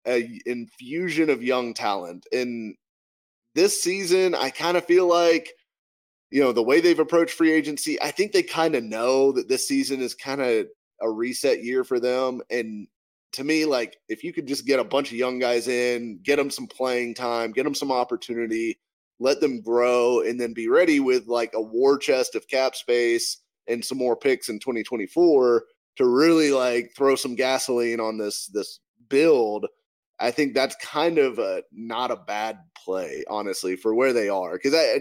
[0.06, 2.26] a infusion of young talent.
[2.32, 2.74] And
[3.54, 5.50] this season, I kind of feel like
[6.34, 9.48] you know the way they've approached free agency i think they kind of know that
[9.48, 10.66] this season is kind of
[11.00, 12.88] a reset year for them and
[13.34, 16.36] to me like if you could just get a bunch of young guys in get
[16.36, 18.78] them some playing time get them some opportunity
[19.20, 23.38] let them grow and then be ready with like a war chest of cap space
[23.68, 25.64] and some more picks in 2024
[25.96, 29.66] to really like throw some gasoline on this this build
[30.20, 34.52] i think that's kind of a not a bad play honestly for where they are.
[34.52, 35.00] Because i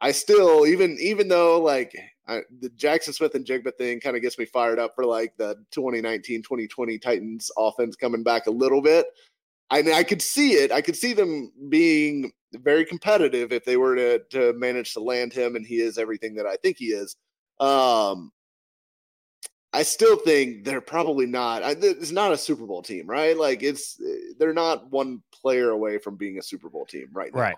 [0.00, 1.96] I still even even though like
[2.26, 7.00] I, the Jackson Smith-Njigba thing kind of gets me fired up for like the 2019-2020
[7.00, 9.06] Titans offense coming back a little bit.
[9.70, 10.72] I mean, I could see it.
[10.72, 15.32] I could see them being very competitive if they were to to manage to land
[15.32, 17.16] him, and he is everything that I think he is.
[17.60, 18.30] Um,
[19.72, 21.64] I still think they're probably not.
[21.64, 23.36] I, it's not a Super Bowl team, right?
[23.36, 24.00] Like it's
[24.38, 27.40] they're not one player away from being a Super Bowl team right now.
[27.40, 27.56] Right.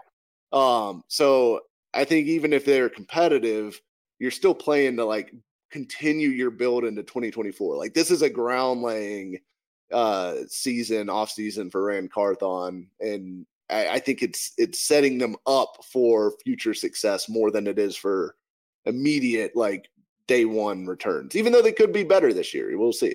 [0.53, 1.61] Um, so
[1.93, 3.81] I think even if they're competitive,
[4.19, 5.33] you're still playing to like
[5.71, 7.77] continue your build into 2024.
[7.77, 9.39] Like this is a ground laying
[9.93, 12.89] uh season, off season for Ran Carthon.
[13.01, 17.79] And I, I think it's it's setting them up for future success more than it
[17.79, 18.37] is for
[18.85, 19.89] immediate like
[20.27, 22.77] day one returns, even though they could be better this year.
[22.77, 23.14] We'll see.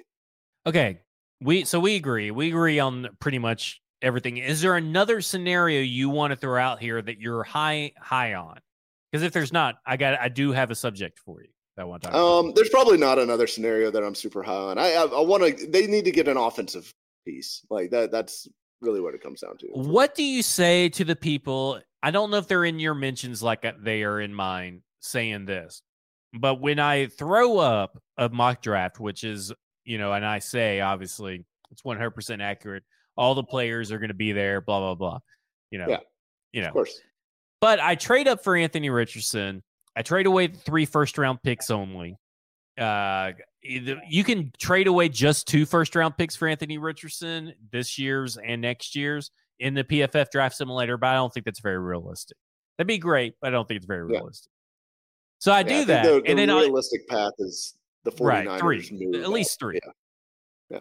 [0.66, 1.00] Okay.
[1.42, 2.32] We so we agree.
[2.32, 4.38] We agree on pretty much everything.
[4.38, 8.60] Is there another scenario you want to throw out here that you're high high on?
[9.12, 11.86] Because if there's not, I got I do have a subject for you that I
[11.86, 12.40] want to talk about.
[12.40, 14.78] Um, there's probably not another scenario that I'm super high on.
[14.78, 15.68] I I, I want to.
[15.68, 16.94] They need to get an offensive
[17.26, 18.12] piece like that.
[18.12, 18.48] That's
[18.82, 19.68] really what it comes down to.
[19.74, 21.80] What do you say to the people?
[22.04, 25.46] I don't know if they're in your mentions like uh, they are in mine saying
[25.46, 25.82] this,
[26.34, 29.52] but when I throw up a mock draft, which is,
[29.84, 32.84] you know, and I say, obviously, it's 100% accurate,
[33.16, 35.20] all the players are going to be there, blah, blah, blah.
[35.70, 36.00] You know, Yeah.
[36.54, 37.00] you know, Of course.
[37.62, 39.64] But I trade up for Anthony Richardson.
[39.96, 42.18] I trade away three first round picks only.
[42.80, 43.32] Uh,
[43.64, 48.38] either you can trade away just two first round picks for Anthony Richardson this year's
[48.38, 52.38] and next year's in the PFF draft simulator, but I don't think that's very realistic.
[52.78, 54.18] That'd be great, but I don't think it's very Yeah.
[54.20, 54.50] realistic.
[55.40, 58.12] So I Yeah, do think that, The, the and then I, realistic path is the
[58.12, 59.22] 49ers Right, three.
[59.22, 59.80] At least three.
[60.70, 60.80] Yeah.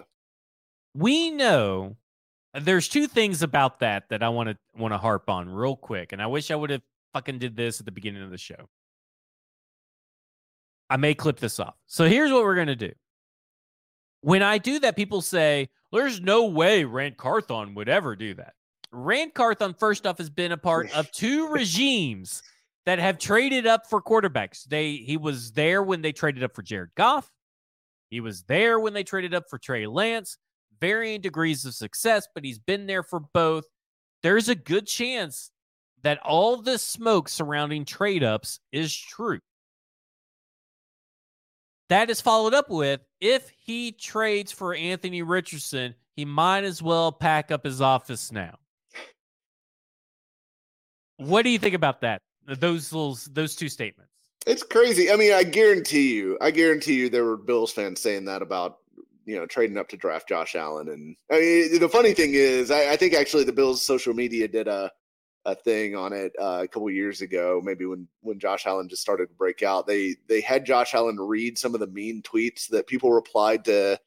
[0.95, 1.97] we know
[2.55, 6.13] there's two things about that that I want to want to harp on real quick,
[6.13, 6.83] and I wish I would have
[7.13, 8.69] fucking did this at the beginning of the show.
[10.89, 11.77] I may clip this off.
[11.87, 12.93] So here's what we're gonna do.
[14.23, 18.55] When I do that, people say, "There's no way Ran Carthon would ever do that."
[18.91, 22.43] Ran Carthon, first off, has been a part of two regimes
[22.87, 24.65] that have traded up for quarterbacks.
[24.65, 27.31] They he was there when they traded up for Jared Goff.
[28.11, 30.37] He was there when they traded up for Trey Lance.
[30.81, 33.65] Varying degrees of success, but he's been there for both.
[34.23, 35.51] There's a good chance
[36.03, 39.41] that all the smoke surrounding trade ups is true.
[41.91, 47.11] That is followed up with if he trades for Anthony Richardson, he might as well
[47.11, 48.57] pack up his office now.
[51.17, 52.23] What do you think about that?
[52.47, 54.13] Those little, those two statements.
[54.47, 55.11] It's crazy.
[55.11, 58.79] I mean, I guarantee you, I guarantee you, there were Bills fans saying that about
[59.25, 60.89] you know trading up to draft Josh Allen.
[60.89, 64.49] And I mean, the funny thing is, I, I think actually the Bills' social media
[64.49, 64.91] did a
[65.47, 69.03] a thing on it uh, a couple years ago, maybe when when Josh Allen just
[69.03, 69.87] started to break out.
[69.87, 73.99] They they had Josh Allen read some of the mean tweets that people replied to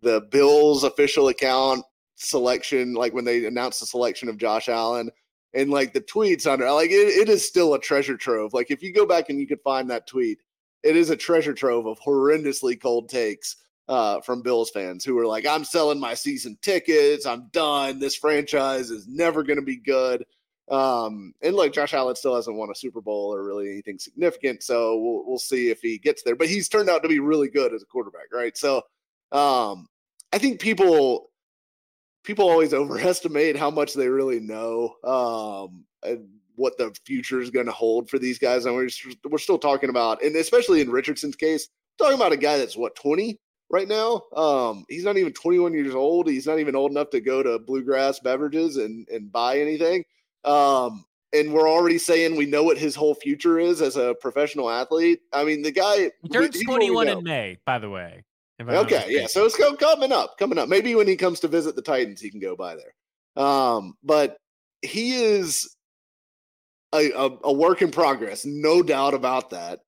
[0.00, 1.84] the Bills official account
[2.16, 5.10] selection, like when they announced the selection of Josh Allen
[5.54, 8.54] and like the tweets it, like it, it is still a treasure trove.
[8.54, 10.38] Like if you go back and you could find that tweet,
[10.82, 13.56] it is a treasure trove of horrendously cold takes
[13.88, 17.26] uh, from Bills fans who were like, "I'm selling my season tickets.
[17.26, 17.98] I'm done.
[17.98, 20.24] This franchise is never going to be good."
[20.70, 24.62] Um, and like Josh Allen still hasn't won a Super Bowl or really anything significant,
[24.62, 26.36] so we'll we'll see if he gets there.
[26.36, 28.56] But he's turned out to be really good as a quarterback, right?
[28.56, 28.82] So,
[29.32, 29.88] um,
[30.32, 31.30] I think people
[32.24, 37.66] people always overestimate how much they really know, um, and what the future is going
[37.66, 38.66] to hold for these guys.
[38.66, 38.90] And we're
[39.30, 42.94] we're still talking about, and especially in Richardson's case, talking about a guy that's what
[42.94, 43.40] twenty
[43.70, 44.22] right now.
[44.34, 46.28] Um, he's not even 21 years old.
[46.28, 50.04] He's not even old enough to go to Bluegrass Beverages and and buy anything.
[50.44, 54.70] Um, and we're already saying we know what his whole future is as a professional
[54.70, 55.20] athlete.
[55.32, 58.24] I mean, the guy turns 21 in May, by the way.
[58.60, 60.68] Okay, yeah, so it's coming up, coming up.
[60.68, 63.44] Maybe when he comes to visit the Titans, he can go by there.
[63.44, 64.36] Um, but
[64.82, 65.76] he is
[66.92, 69.80] a, a, a work in progress, no doubt about that.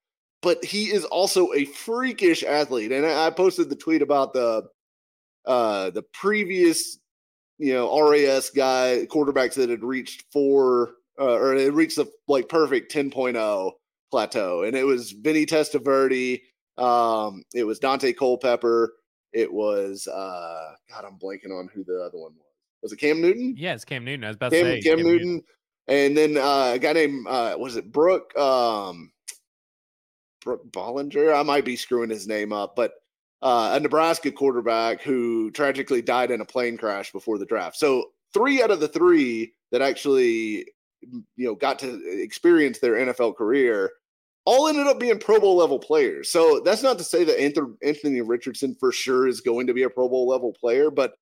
[0.42, 4.68] But he is also a freakish athlete, and I, I posted the tweet about the
[5.46, 6.98] uh the previous
[7.58, 12.48] you know RAS guy quarterbacks that had reached four uh, or it reached the like
[12.48, 13.72] perfect 10.0
[14.10, 16.40] plateau, and it was Vinny Testaverde,
[16.78, 18.94] um, it was Daunte Culpepper,
[19.32, 22.46] it was uh, God, I'm blanking on who the other one was.
[22.82, 23.54] Was it Cam Newton?
[23.58, 24.24] Yeah, it's Cam Newton.
[24.24, 25.28] I was about Cam, to say Cam, Cam Newton.
[25.28, 25.42] Newton.
[25.88, 29.19] and then uh, a guy named uh, was it Brooke um, Brooke
[30.44, 31.38] Bollinger?
[31.38, 32.92] I might be screwing his name up, but
[33.42, 37.76] uh, a Nebraska quarterback who tragically died in a plane crash before the draft.
[37.76, 40.66] So three out of the three that actually
[41.02, 43.90] you know got to experience their NFL career
[44.44, 46.30] all ended up being Pro Bowl level players.
[46.30, 49.90] So that's not to say that Anthony Richardson for sure is going to be a
[49.90, 51.14] Pro Bowl level player, but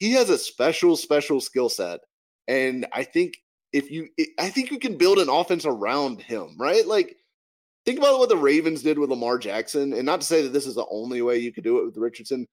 [0.00, 2.00] he has a special, special skill set.
[2.48, 3.34] And I think
[3.72, 4.08] if you,
[4.38, 6.86] I think you can build an offense around him, right?
[6.86, 7.16] Like,
[7.84, 9.92] think about what the Ravens did with Lamar Jackson.
[9.92, 11.96] And not to say that this is the only way you could do it with
[11.96, 12.46] Richardson,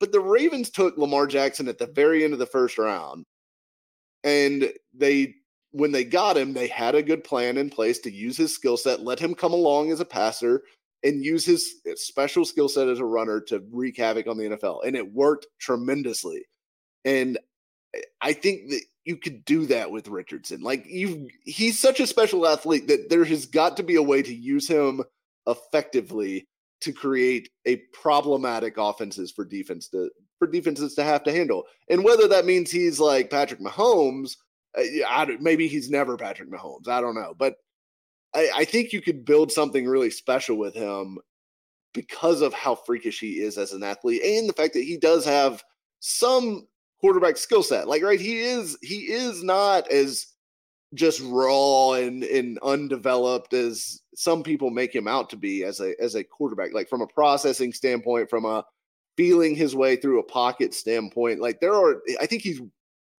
[0.00, 3.24] but the Ravens took Lamar Jackson at the very end of the first round
[4.26, 5.34] and they
[5.70, 8.76] when they got him, they had a good plan in place to use his skill
[8.76, 10.62] set, let him come along as a passer,
[11.02, 14.44] and use his uh, special skill set as a runner to wreak havoc on the
[14.44, 14.86] NFL.
[14.86, 16.46] And it worked tremendously.
[17.04, 17.38] And
[18.20, 20.60] I think that you could do that with Richardson.
[20.60, 24.22] Like you he's such a special athlete that there has got to be a way
[24.22, 25.02] to use him
[25.46, 26.46] effectively
[26.80, 31.64] to create a problematic offenses for defense to for defenses to have to handle.
[31.88, 34.36] And whether that means he's like Patrick Mahomes,
[34.76, 36.88] uh, I, maybe he's never Patrick Mahomes.
[36.88, 37.56] I don't know, but
[38.34, 41.18] I, I think you could build something really special with him
[41.94, 45.24] because of how freakish he is as an athlete and the fact that he does
[45.24, 45.64] have
[46.00, 46.66] some
[47.00, 47.88] quarterback skill set.
[47.88, 50.26] Like, right, he is he is not as
[50.94, 55.94] just raw and, and undeveloped as some people make him out to be as a
[56.00, 56.72] as a quarterback.
[56.72, 58.64] Like from a processing standpoint, from a
[59.16, 61.40] feeling his way through a pocket standpoint.
[61.40, 62.60] Like there are I think he's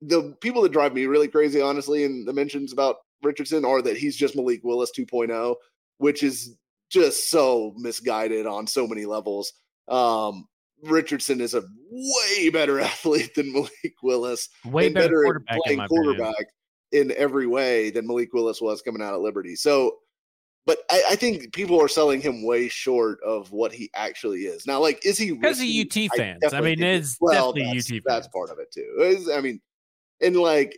[0.02, 3.98] the people that drive me really crazy, honestly, in the mentions about Richardson are that
[3.98, 5.56] he's just Malik Willis 2.0,
[5.98, 6.56] which is
[6.90, 9.54] just so misguided on so many levels.
[9.88, 10.48] Um,
[10.84, 14.50] Richardson is a way better athlete than Malik Willis.
[14.66, 16.46] Way better, better quarterback, playing in quarterback
[16.92, 19.56] in every way than Malik Willis was coming out of Liberty.
[19.56, 19.98] So,
[20.66, 24.68] but I, I, think people are selling him way short of what he actually is.
[24.68, 26.44] Now, like, is he because of UT fans?
[26.54, 27.86] I, I mean, it's well, definitely UT.
[27.86, 28.04] Fans.
[28.06, 29.32] That's part of it too.
[29.34, 29.62] I mean,
[30.22, 30.78] and like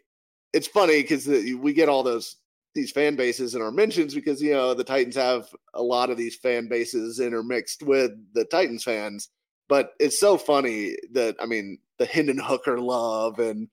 [0.53, 2.37] it's funny because we get all those
[2.75, 6.17] these fan bases in our mentions because you know the Titans have a lot of
[6.17, 9.29] these fan bases intermixed with the Titans fans.
[9.69, 13.69] But it's so funny that I mean the Hendon Hooker love and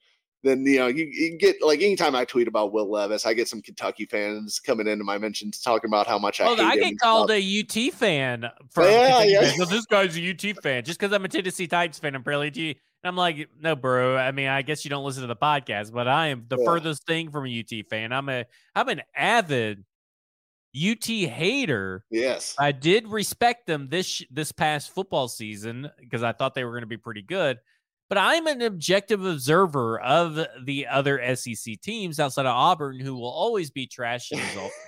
[0.47, 3.49] then you know you, you, get like anytime I tweet about Will Levis, I get
[3.49, 6.47] some Kentucky fans coming into my mentions talking about how much I.
[6.47, 7.41] Oh, I get called stuff.
[7.41, 9.65] a UT fan from yeah, yeah.
[9.69, 12.15] this guy's a UT fan just because I'm a Tennessee Titans fan.
[12.15, 12.57] I'm barely UT.
[12.57, 14.17] And I'm like, no, bro.
[14.17, 16.65] I mean, I guess you don't listen to the podcast, but I am the yeah.
[16.65, 18.13] furthest thing from a UT fan.
[18.13, 18.45] I'm a
[18.75, 19.85] I'm an avid
[20.77, 22.05] UT hater.
[22.11, 22.55] Yes.
[22.59, 26.83] I did respect them this this past football season because I thought they were going
[26.83, 27.59] to be pretty good.
[28.09, 33.31] But I'm an objective observer of the other SEC teams outside of Auburn who will
[33.31, 34.31] always be trash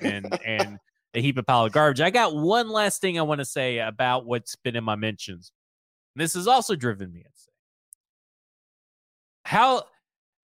[0.03, 0.79] and and
[1.15, 2.01] a heap of pile of garbage.
[2.01, 5.53] I got one last thing I want to say about what's been in my mentions.
[6.15, 7.53] This has also driven me insane.
[9.45, 9.85] How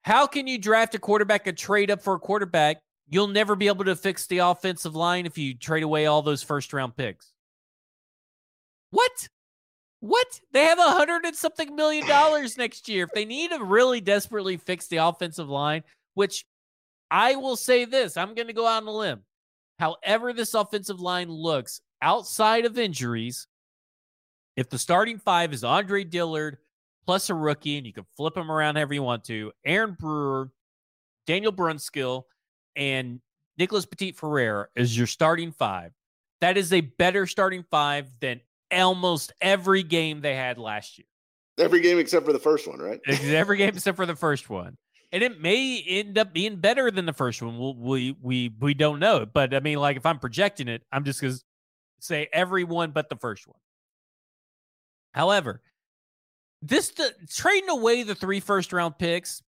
[0.03, 2.79] how can you draft a quarterback and trade up for a quarterback?
[3.09, 6.43] You'll never be able to fix the offensive line if you trade away all those
[6.43, 7.33] first round picks.
[8.91, 9.29] What?
[10.01, 10.41] What?
[10.53, 13.05] They have a hundred and something million dollars next year.
[13.05, 15.83] If they need to really desperately fix the offensive line,
[16.15, 16.47] which
[17.11, 19.21] I will say this, I'm going to go out on a limb.
[19.79, 23.47] However, this offensive line looks outside of injuries,
[24.57, 26.59] if the starting five is Andre Dillard,
[27.07, 29.53] plus a rookie, and you can flip them around however you want to.
[29.65, 30.51] Aaron Brewer,
[31.27, 32.25] Daniel Brunskill,
[32.77, 33.21] and
[33.59, 35.93] Nicholas Petit-Frere is your starting five,
[36.41, 38.41] that is a better starting five than
[38.73, 41.07] almost every game they had last year.
[41.59, 43.01] Every game except for the first one, right?
[43.07, 44.77] every game except for the first one.
[45.13, 47.57] And it may end up being better than the first one.
[47.57, 49.25] We'll, we we we don't know.
[49.25, 51.35] But I mean, like if I'm projecting it, I'm just gonna
[52.01, 53.57] say everyone but the first one.
[55.13, 55.63] However,
[56.61, 59.41] this the, trading away the three first round picks,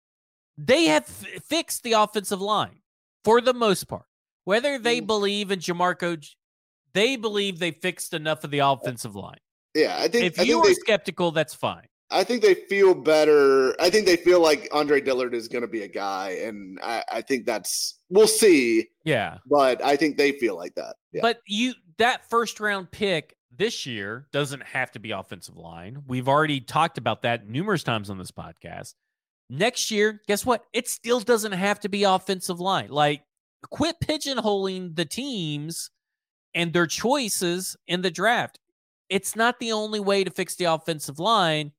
[0.56, 2.82] they have f- fixed the offensive line
[3.26, 4.06] for the most part.
[4.46, 5.08] Whether they mm.
[5.08, 6.24] believe in Jamarco,
[6.94, 9.40] they believe they fixed enough of the offensive line.
[9.74, 11.88] Yeah, I think if I you think are they, skeptical, that's fine.
[12.12, 13.76] I think they feel better.
[13.82, 17.04] I think they feel like Andre Dillard is going to be a guy, and I,
[17.12, 18.88] I, think that's we'll see.
[19.04, 20.96] Yeah, but I think they feel like that.
[21.12, 21.22] Yeah.
[21.24, 26.04] But you that first round pick this year doesn't have to be offensive line.
[26.08, 28.94] We've already talked about that numerous times on this podcast.
[29.50, 30.66] Next year, guess what?
[30.74, 32.90] It still doesn't have to be offensive line.
[32.90, 33.24] Like,
[33.70, 35.92] quit pigeonholing the teams
[36.54, 38.60] and their choices in the draft.
[39.10, 41.72] It's not the only way to fix the offensive line.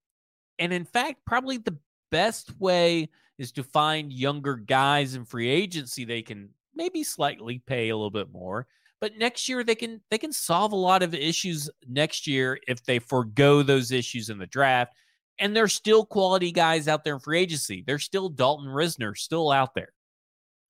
[0.59, 1.77] And in fact, probably the
[2.11, 7.89] best way is to find younger guys in free agency they can maybe slightly pay
[7.89, 8.67] a little bit more.
[9.01, 12.85] But next year they can they can solve a lot of issues next year if
[12.85, 14.95] they forego those issues in the draft.
[15.39, 17.85] And there's still quality guys out there in free agency.
[17.87, 19.93] There's still Dalton Risner still out there.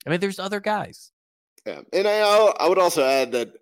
[0.07, 1.13] I mean, there's other guys.
[1.67, 3.53] Yeah, and I I would also add that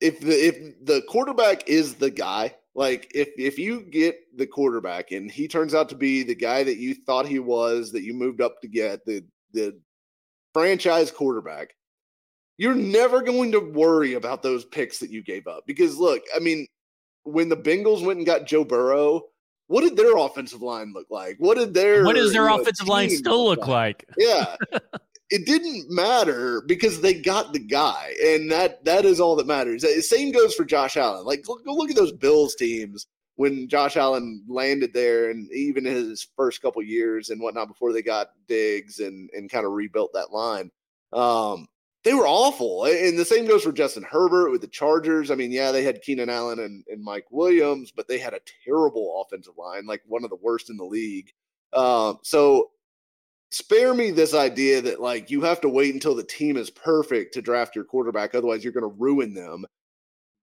[0.00, 5.10] if the if the quarterback is the guy, like if if you get the quarterback
[5.10, 8.14] and he turns out to be the guy that you thought he was, that you
[8.14, 9.78] moved up to get the the
[10.54, 11.74] franchise quarterback,
[12.56, 15.64] you're never going to worry about those picks that you gave up.
[15.66, 16.66] Because look, I mean,
[17.24, 19.22] when the Bengals went and got Joe Burrow,
[19.68, 21.36] what did their offensive line look like?
[21.38, 24.04] What did their what does their offensive line still look like?
[24.08, 24.16] like?
[24.18, 24.56] Yeah.
[25.30, 29.84] it didn't matter because they got the guy, and that that is all that matters.
[30.08, 31.24] Same goes for Josh Allen.
[31.24, 36.26] Like, go look at those Bills teams when Josh Allen landed there, and even his
[36.34, 40.32] first couple years and whatnot before they got Diggs and and kind of rebuilt that
[40.32, 40.70] line.
[41.12, 41.68] Um,
[42.08, 42.86] they were awful.
[42.86, 45.30] And the same goes for Justin Herbert with the Chargers.
[45.30, 48.40] I mean, yeah, they had Keenan Allen and, and Mike Williams, but they had a
[48.64, 51.30] terrible offensive line, like one of the worst in the league.
[51.74, 52.70] Um, so
[53.50, 57.34] spare me this idea that like you have to wait until the team is perfect
[57.34, 59.66] to draft your quarterback, otherwise you're going to ruin them.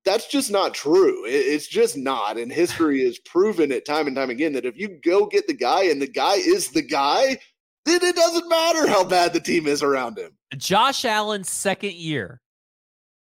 [0.04, 1.24] That's just not true.
[1.26, 2.38] It's just not.
[2.38, 5.56] And history has proven it time and time again that if you go get the
[5.56, 7.40] guy and the guy is the guy,
[7.86, 10.30] then it doesn't matter how bad the team is around him.
[10.56, 12.42] Josh Allen's second year.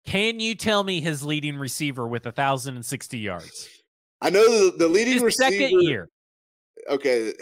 [0.07, 3.69] Can you tell me his leading receiver with 1,060 yards?
[4.21, 5.51] I know the, the leading his receiver.
[5.51, 6.09] Second year.
[6.89, 7.33] Okay.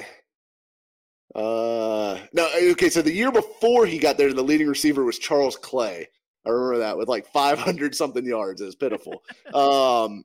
[1.35, 2.89] Uh, no, okay.
[2.89, 6.09] So the year before he got there, the leading receiver was Charles Clay.
[6.47, 8.61] I remember that with like 500 something yards.
[8.61, 9.23] It was pitiful.
[9.55, 10.25] um,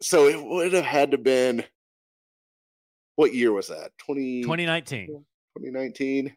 [0.00, 1.64] so it would have had to been.
[3.16, 3.90] What year was that?
[3.98, 5.08] 20, 2019.
[5.58, 6.34] 2019.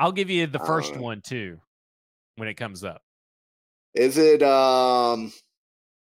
[0.00, 1.58] I'll give you the first uh, one too
[2.36, 3.02] when it comes up.
[3.94, 5.30] Is it um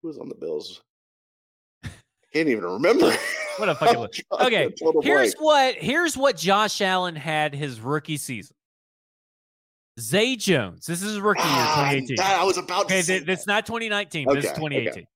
[0.02, 0.82] who was on the Bills?
[1.82, 1.88] I
[2.34, 3.10] can't even remember.
[3.56, 4.12] what a fucking look.
[4.30, 4.70] Okay.
[5.02, 5.40] Here's blank.
[5.40, 8.54] what here's what Josh Allen had his rookie season.
[9.98, 10.84] Zay Jones.
[10.84, 12.16] This is rookie ah, year, 2018.
[12.16, 14.28] That, I was about okay, to say That's not 2019.
[14.28, 14.90] Okay, this is 2018.
[14.90, 15.06] Okay.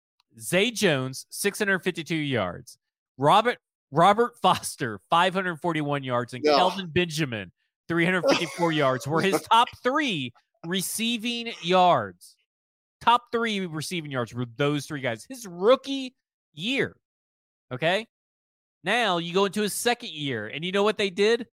[0.40, 2.78] Zay Jones, 652 yards.
[3.18, 3.58] Robert
[3.90, 6.42] Robert Foster, 541 yards, and.
[6.42, 7.52] Kelvin Benjamin,
[7.92, 10.32] 354 yards, were his top three
[10.66, 12.36] receiving yards.
[13.02, 15.26] Top three receiving yards were those three guys.
[15.28, 16.14] His rookie
[16.54, 16.96] year.
[17.70, 18.06] Okay.
[18.82, 21.46] Now you go into his second year, and you know what they did?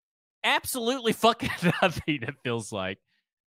[0.44, 1.50] Absolutely fucking
[1.82, 3.00] nothing, it feels like.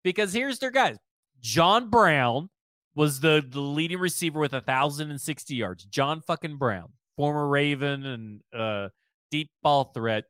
[0.04, 0.98] Because here's their guys.
[1.40, 2.50] John Brown
[2.94, 5.84] was the, the leading receiver with 1,060 yards.
[5.84, 8.88] John fucking Brown former Raven and uh,
[9.30, 10.24] deep ball threat.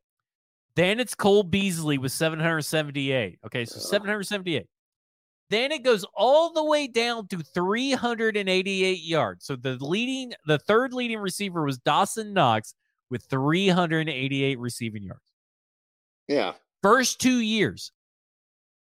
[0.76, 3.38] Then it's Cole Beasley with 778.
[3.46, 4.66] Okay, so 778.
[5.50, 9.44] Then it goes all the way down to 388 yards.
[9.44, 12.74] So the leading, the third leading receiver was Dawson Knox
[13.10, 15.20] with 388 receiving yards.
[16.26, 16.54] Yeah.
[16.82, 17.92] First two years.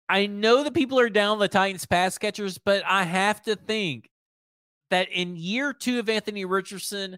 [0.10, 4.10] I know that people are down the Titans pass catchers, but I have to think
[4.90, 7.18] that in year two of Anthony Richardson,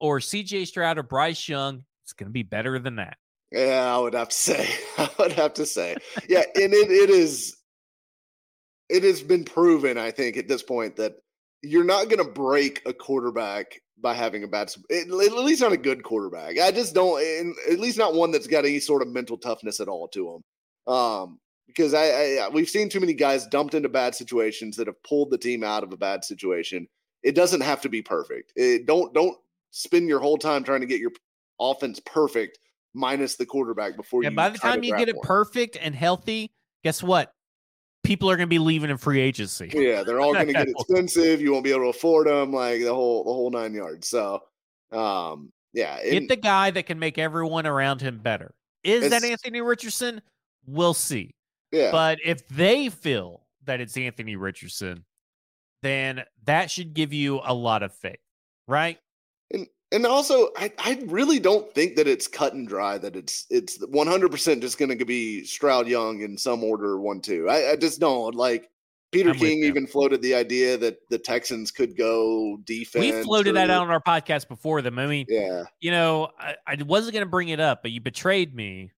[0.00, 3.16] or CJ Stroud or Bryce Young, it's going to be better than that.
[3.52, 4.68] Yeah, I would have to say.
[4.98, 5.96] I would have to say.
[6.28, 7.56] Yeah, and it, it is
[8.88, 11.14] it has been proven, I think, at this point that
[11.62, 15.78] you're not going to break a quarterback by having a bad, at least not a
[15.78, 16.58] good quarterback.
[16.58, 17.22] I just don't,
[17.70, 20.92] at least not one that's got any sort of mental toughness at all to him.
[20.92, 21.38] Um,
[21.68, 22.04] because I,
[22.42, 25.64] I we've seen too many guys dumped into bad situations that have pulled the team
[25.64, 26.86] out of a bad situation.
[27.22, 28.52] It doesn't have to be perfect.
[28.56, 29.38] It, don't don't
[29.70, 31.12] spend your whole time trying to get your
[31.60, 32.58] offense perfect
[32.94, 34.36] minus the quarterback before and you.
[34.36, 35.24] by the time you get it more.
[35.24, 36.50] perfect and healthy,
[36.84, 37.32] guess what?
[38.04, 39.70] People are going to be leaving in free agency.
[39.72, 41.40] Yeah, they're all going to get expensive.
[41.40, 44.08] You won't be able to afford them, like the whole the whole nine yards.
[44.08, 44.42] So,
[44.90, 48.54] um, yeah, Get the guy that can make everyone around him better.
[48.82, 50.20] Is that Anthony Richardson?
[50.66, 51.34] We'll see.
[51.70, 51.90] yeah.
[51.92, 55.04] But if they feel that it's Anthony Richardson,
[55.82, 58.18] then that should give you a lot of faith,
[58.66, 58.98] right?
[59.52, 62.98] And and also, I, I really don't think that it's cut and dry.
[62.98, 66.98] That it's it's one hundred percent just going to be Stroud Young in some order
[66.98, 67.48] one two.
[67.48, 68.68] I, I just don't like.
[69.12, 73.14] Peter I'm King even floated the idea that the Texans could go defense.
[73.14, 74.98] we floated that out on our podcast before them.
[74.98, 78.00] I mean, Yeah, you know, I, I wasn't going to bring it up, but you
[78.00, 78.90] betrayed me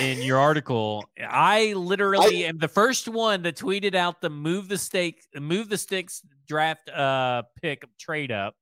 [0.00, 1.04] in your article.
[1.20, 5.76] I literally am the first one that tweeted out the move the stake, move the
[5.76, 8.54] sticks draft uh pick trade up.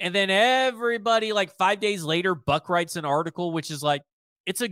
[0.00, 4.02] And then everybody like 5 days later Buck writes an article which is like
[4.46, 4.70] it's a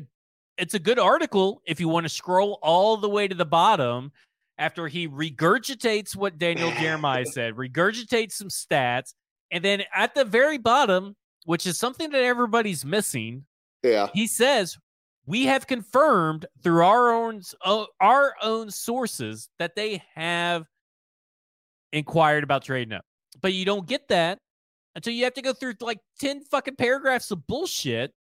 [0.57, 4.13] it's a good article if you want to scroll all the way to the bottom
[4.59, 9.15] after he regurgitates what Daniel Jeremiah said, regurgitates some stats,
[9.51, 13.45] and then at the very bottom, which is something that everybody's missing,
[13.83, 14.09] yeah.
[14.15, 14.79] he says
[15.27, 17.43] we have confirmed through our own
[18.01, 20.65] our own sources that they have
[21.93, 23.05] inquired about trading up.
[23.41, 24.39] But you don't get that
[24.97, 28.13] until you have to go through like 10 fucking paragraphs of bullshit.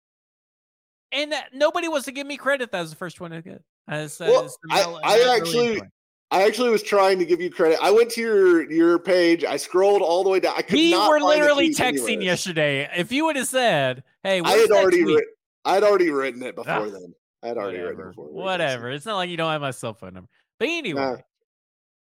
[1.10, 2.70] And that, nobody wants to give me credit.
[2.70, 3.62] That was the first one I get.
[3.88, 5.80] As, Well, I- Mel- I Mel really actually-
[6.32, 7.78] I actually was trying to give you credit.
[7.80, 9.44] I went to your your page.
[9.44, 10.54] I scrolled all the way down.
[10.56, 12.20] I could we were literally texting anywhere.
[12.22, 12.90] yesterday.
[12.96, 15.28] If you would have said, "Hey, I had already tweet?" writ-
[15.64, 17.14] I had already written it before Ah, then.
[17.44, 18.28] I had already written whatever, it before.
[18.32, 18.90] whatever.
[18.90, 20.28] It's not like you don't have my cell phone number.
[20.58, 21.16] But anyway, Nah.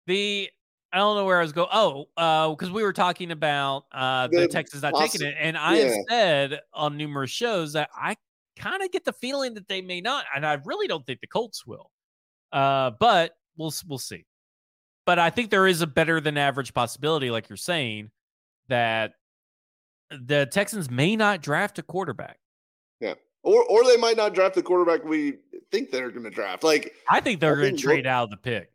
[0.07, 0.49] the
[0.93, 1.69] I don't know where I was going.
[1.73, 5.57] Oh, uh, because we were talking about uh the, The Texans not taking it, and
[5.57, 8.15] I have said on numerous shows that I
[8.55, 11.27] kind of get the feeling that they may not, and I really don't think the
[11.27, 11.89] Colts will.
[12.51, 14.25] Uh, but we'll we'll see.
[15.05, 18.11] But I think there is a better than average possibility, like you're saying,
[18.69, 19.13] that
[20.11, 22.37] the Texans may not draft a quarterback.
[22.99, 25.39] Yeah, or or they might not draft the quarterback we
[25.71, 26.63] think they're going to draft.
[26.63, 28.69] Like I think they're going to trade out of the pick.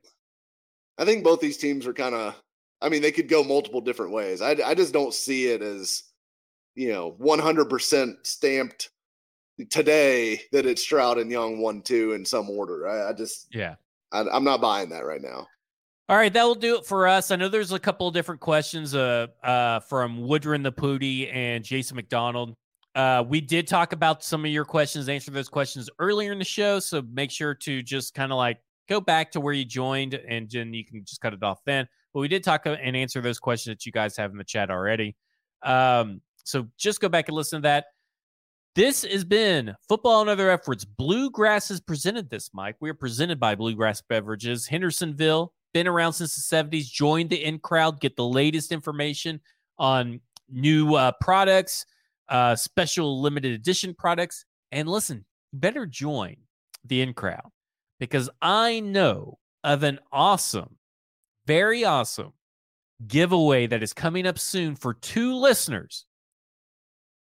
[0.99, 2.35] I think both these teams are kind of.
[2.81, 4.41] I mean, they could go multiple different ways.
[4.41, 6.05] I I just don't see it as
[6.75, 8.91] you know 100% stamped
[9.70, 12.89] today that it's Stroud and Young one two in some order.
[12.89, 13.75] I, I just Yeah.
[14.12, 15.47] I, I'm not buying that right now.
[16.11, 17.31] All right, that will do it for us.
[17.31, 21.62] I know there's a couple of different questions uh, uh, from Woodrin the Pooty and
[21.62, 22.55] Jason McDonald.
[22.95, 26.45] Uh, we did talk about some of your questions, answer those questions earlier in the
[26.47, 26.81] show.
[26.81, 28.59] So make sure to just kind of like
[28.89, 31.86] go back to where you joined and then you can just cut it off then.
[32.12, 34.44] But we did talk uh, and answer those questions that you guys have in the
[34.44, 35.15] chat already.
[35.62, 37.86] Um, so just go back and listen to that.
[38.74, 40.85] This has been Football and Other Efforts.
[40.85, 42.77] Bluegrass has presented this, Mike.
[42.81, 46.85] We are presented by Bluegrass Beverages, Hendersonville, been around since the 70s.
[46.85, 49.40] Join the in crowd, get the latest information
[49.78, 51.85] on new uh, products,
[52.28, 54.44] uh, special limited edition products.
[54.70, 56.36] And listen, better join
[56.85, 57.51] the in crowd
[57.99, 60.77] because I know of an awesome,
[61.47, 62.33] very awesome
[63.07, 66.05] giveaway that is coming up soon for two listeners.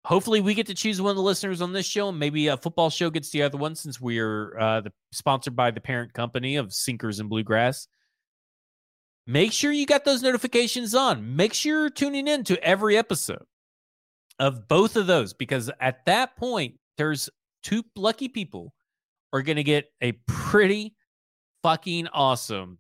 [0.06, 2.56] Hopefully, we get to choose one of the listeners on this show, and maybe a
[2.56, 6.14] football show gets the other one since we are uh, the, sponsored by the parent
[6.14, 7.88] company of Sinkers and Bluegrass.
[9.26, 11.36] Make sure you got those notifications on.
[11.36, 13.44] Make sure you're tuning in to every episode
[14.40, 17.30] of both of those because at that point, there's
[17.62, 18.74] two lucky people
[19.34, 20.95] are going to get a pretty
[21.64, 22.80] fucking awesome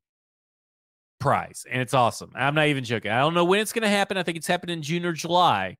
[1.19, 1.65] prize.
[1.69, 2.31] And it's awesome.
[2.35, 3.11] I'm not even joking.
[3.11, 4.17] I don't know when it's going to happen.
[4.17, 5.77] I think it's happening in June or July,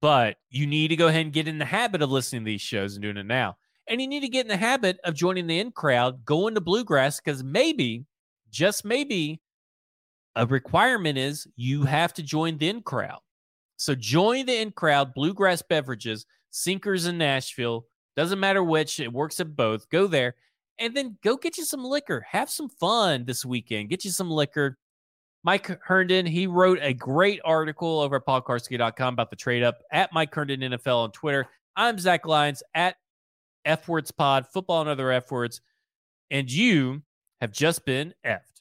[0.00, 2.60] but you need to go ahead and get in the habit of listening to these
[2.60, 3.56] shows and doing it now.
[3.86, 6.60] And you need to get in the habit of joining the in crowd, going to
[6.60, 8.04] Bluegrass, because maybe,
[8.50, 9.40] just maybe,
[10.36, 13.20] a requirement is you have to join the in crowd.
[13.76, 17.86] So join the in crowd, Bluegrass Beverages, Sinkers in Nashville.
[18.16, 19.88] Doesn't matter which, it works at both.
[19.90, 20.34] Go there
[20.78, 22.26] and then go get you some liquor.
[22.28, 23.90] Have some fun this weekend.
[23.90, 24.76] Get you some liquor.
[25.42, 30.12] Mike Herndon, he wrote a great article over at paulkuharsky.com about the trade up at
[30.12, 31.46] Mike Herndon NFL on Twitter.
[31.76, 32.96] I'm Zach Lyons at
[33.64, 35.60] F Words Pod, football and other F words.
[36.30, 37.02] And you
[37.40, 38.53] have just been F'd.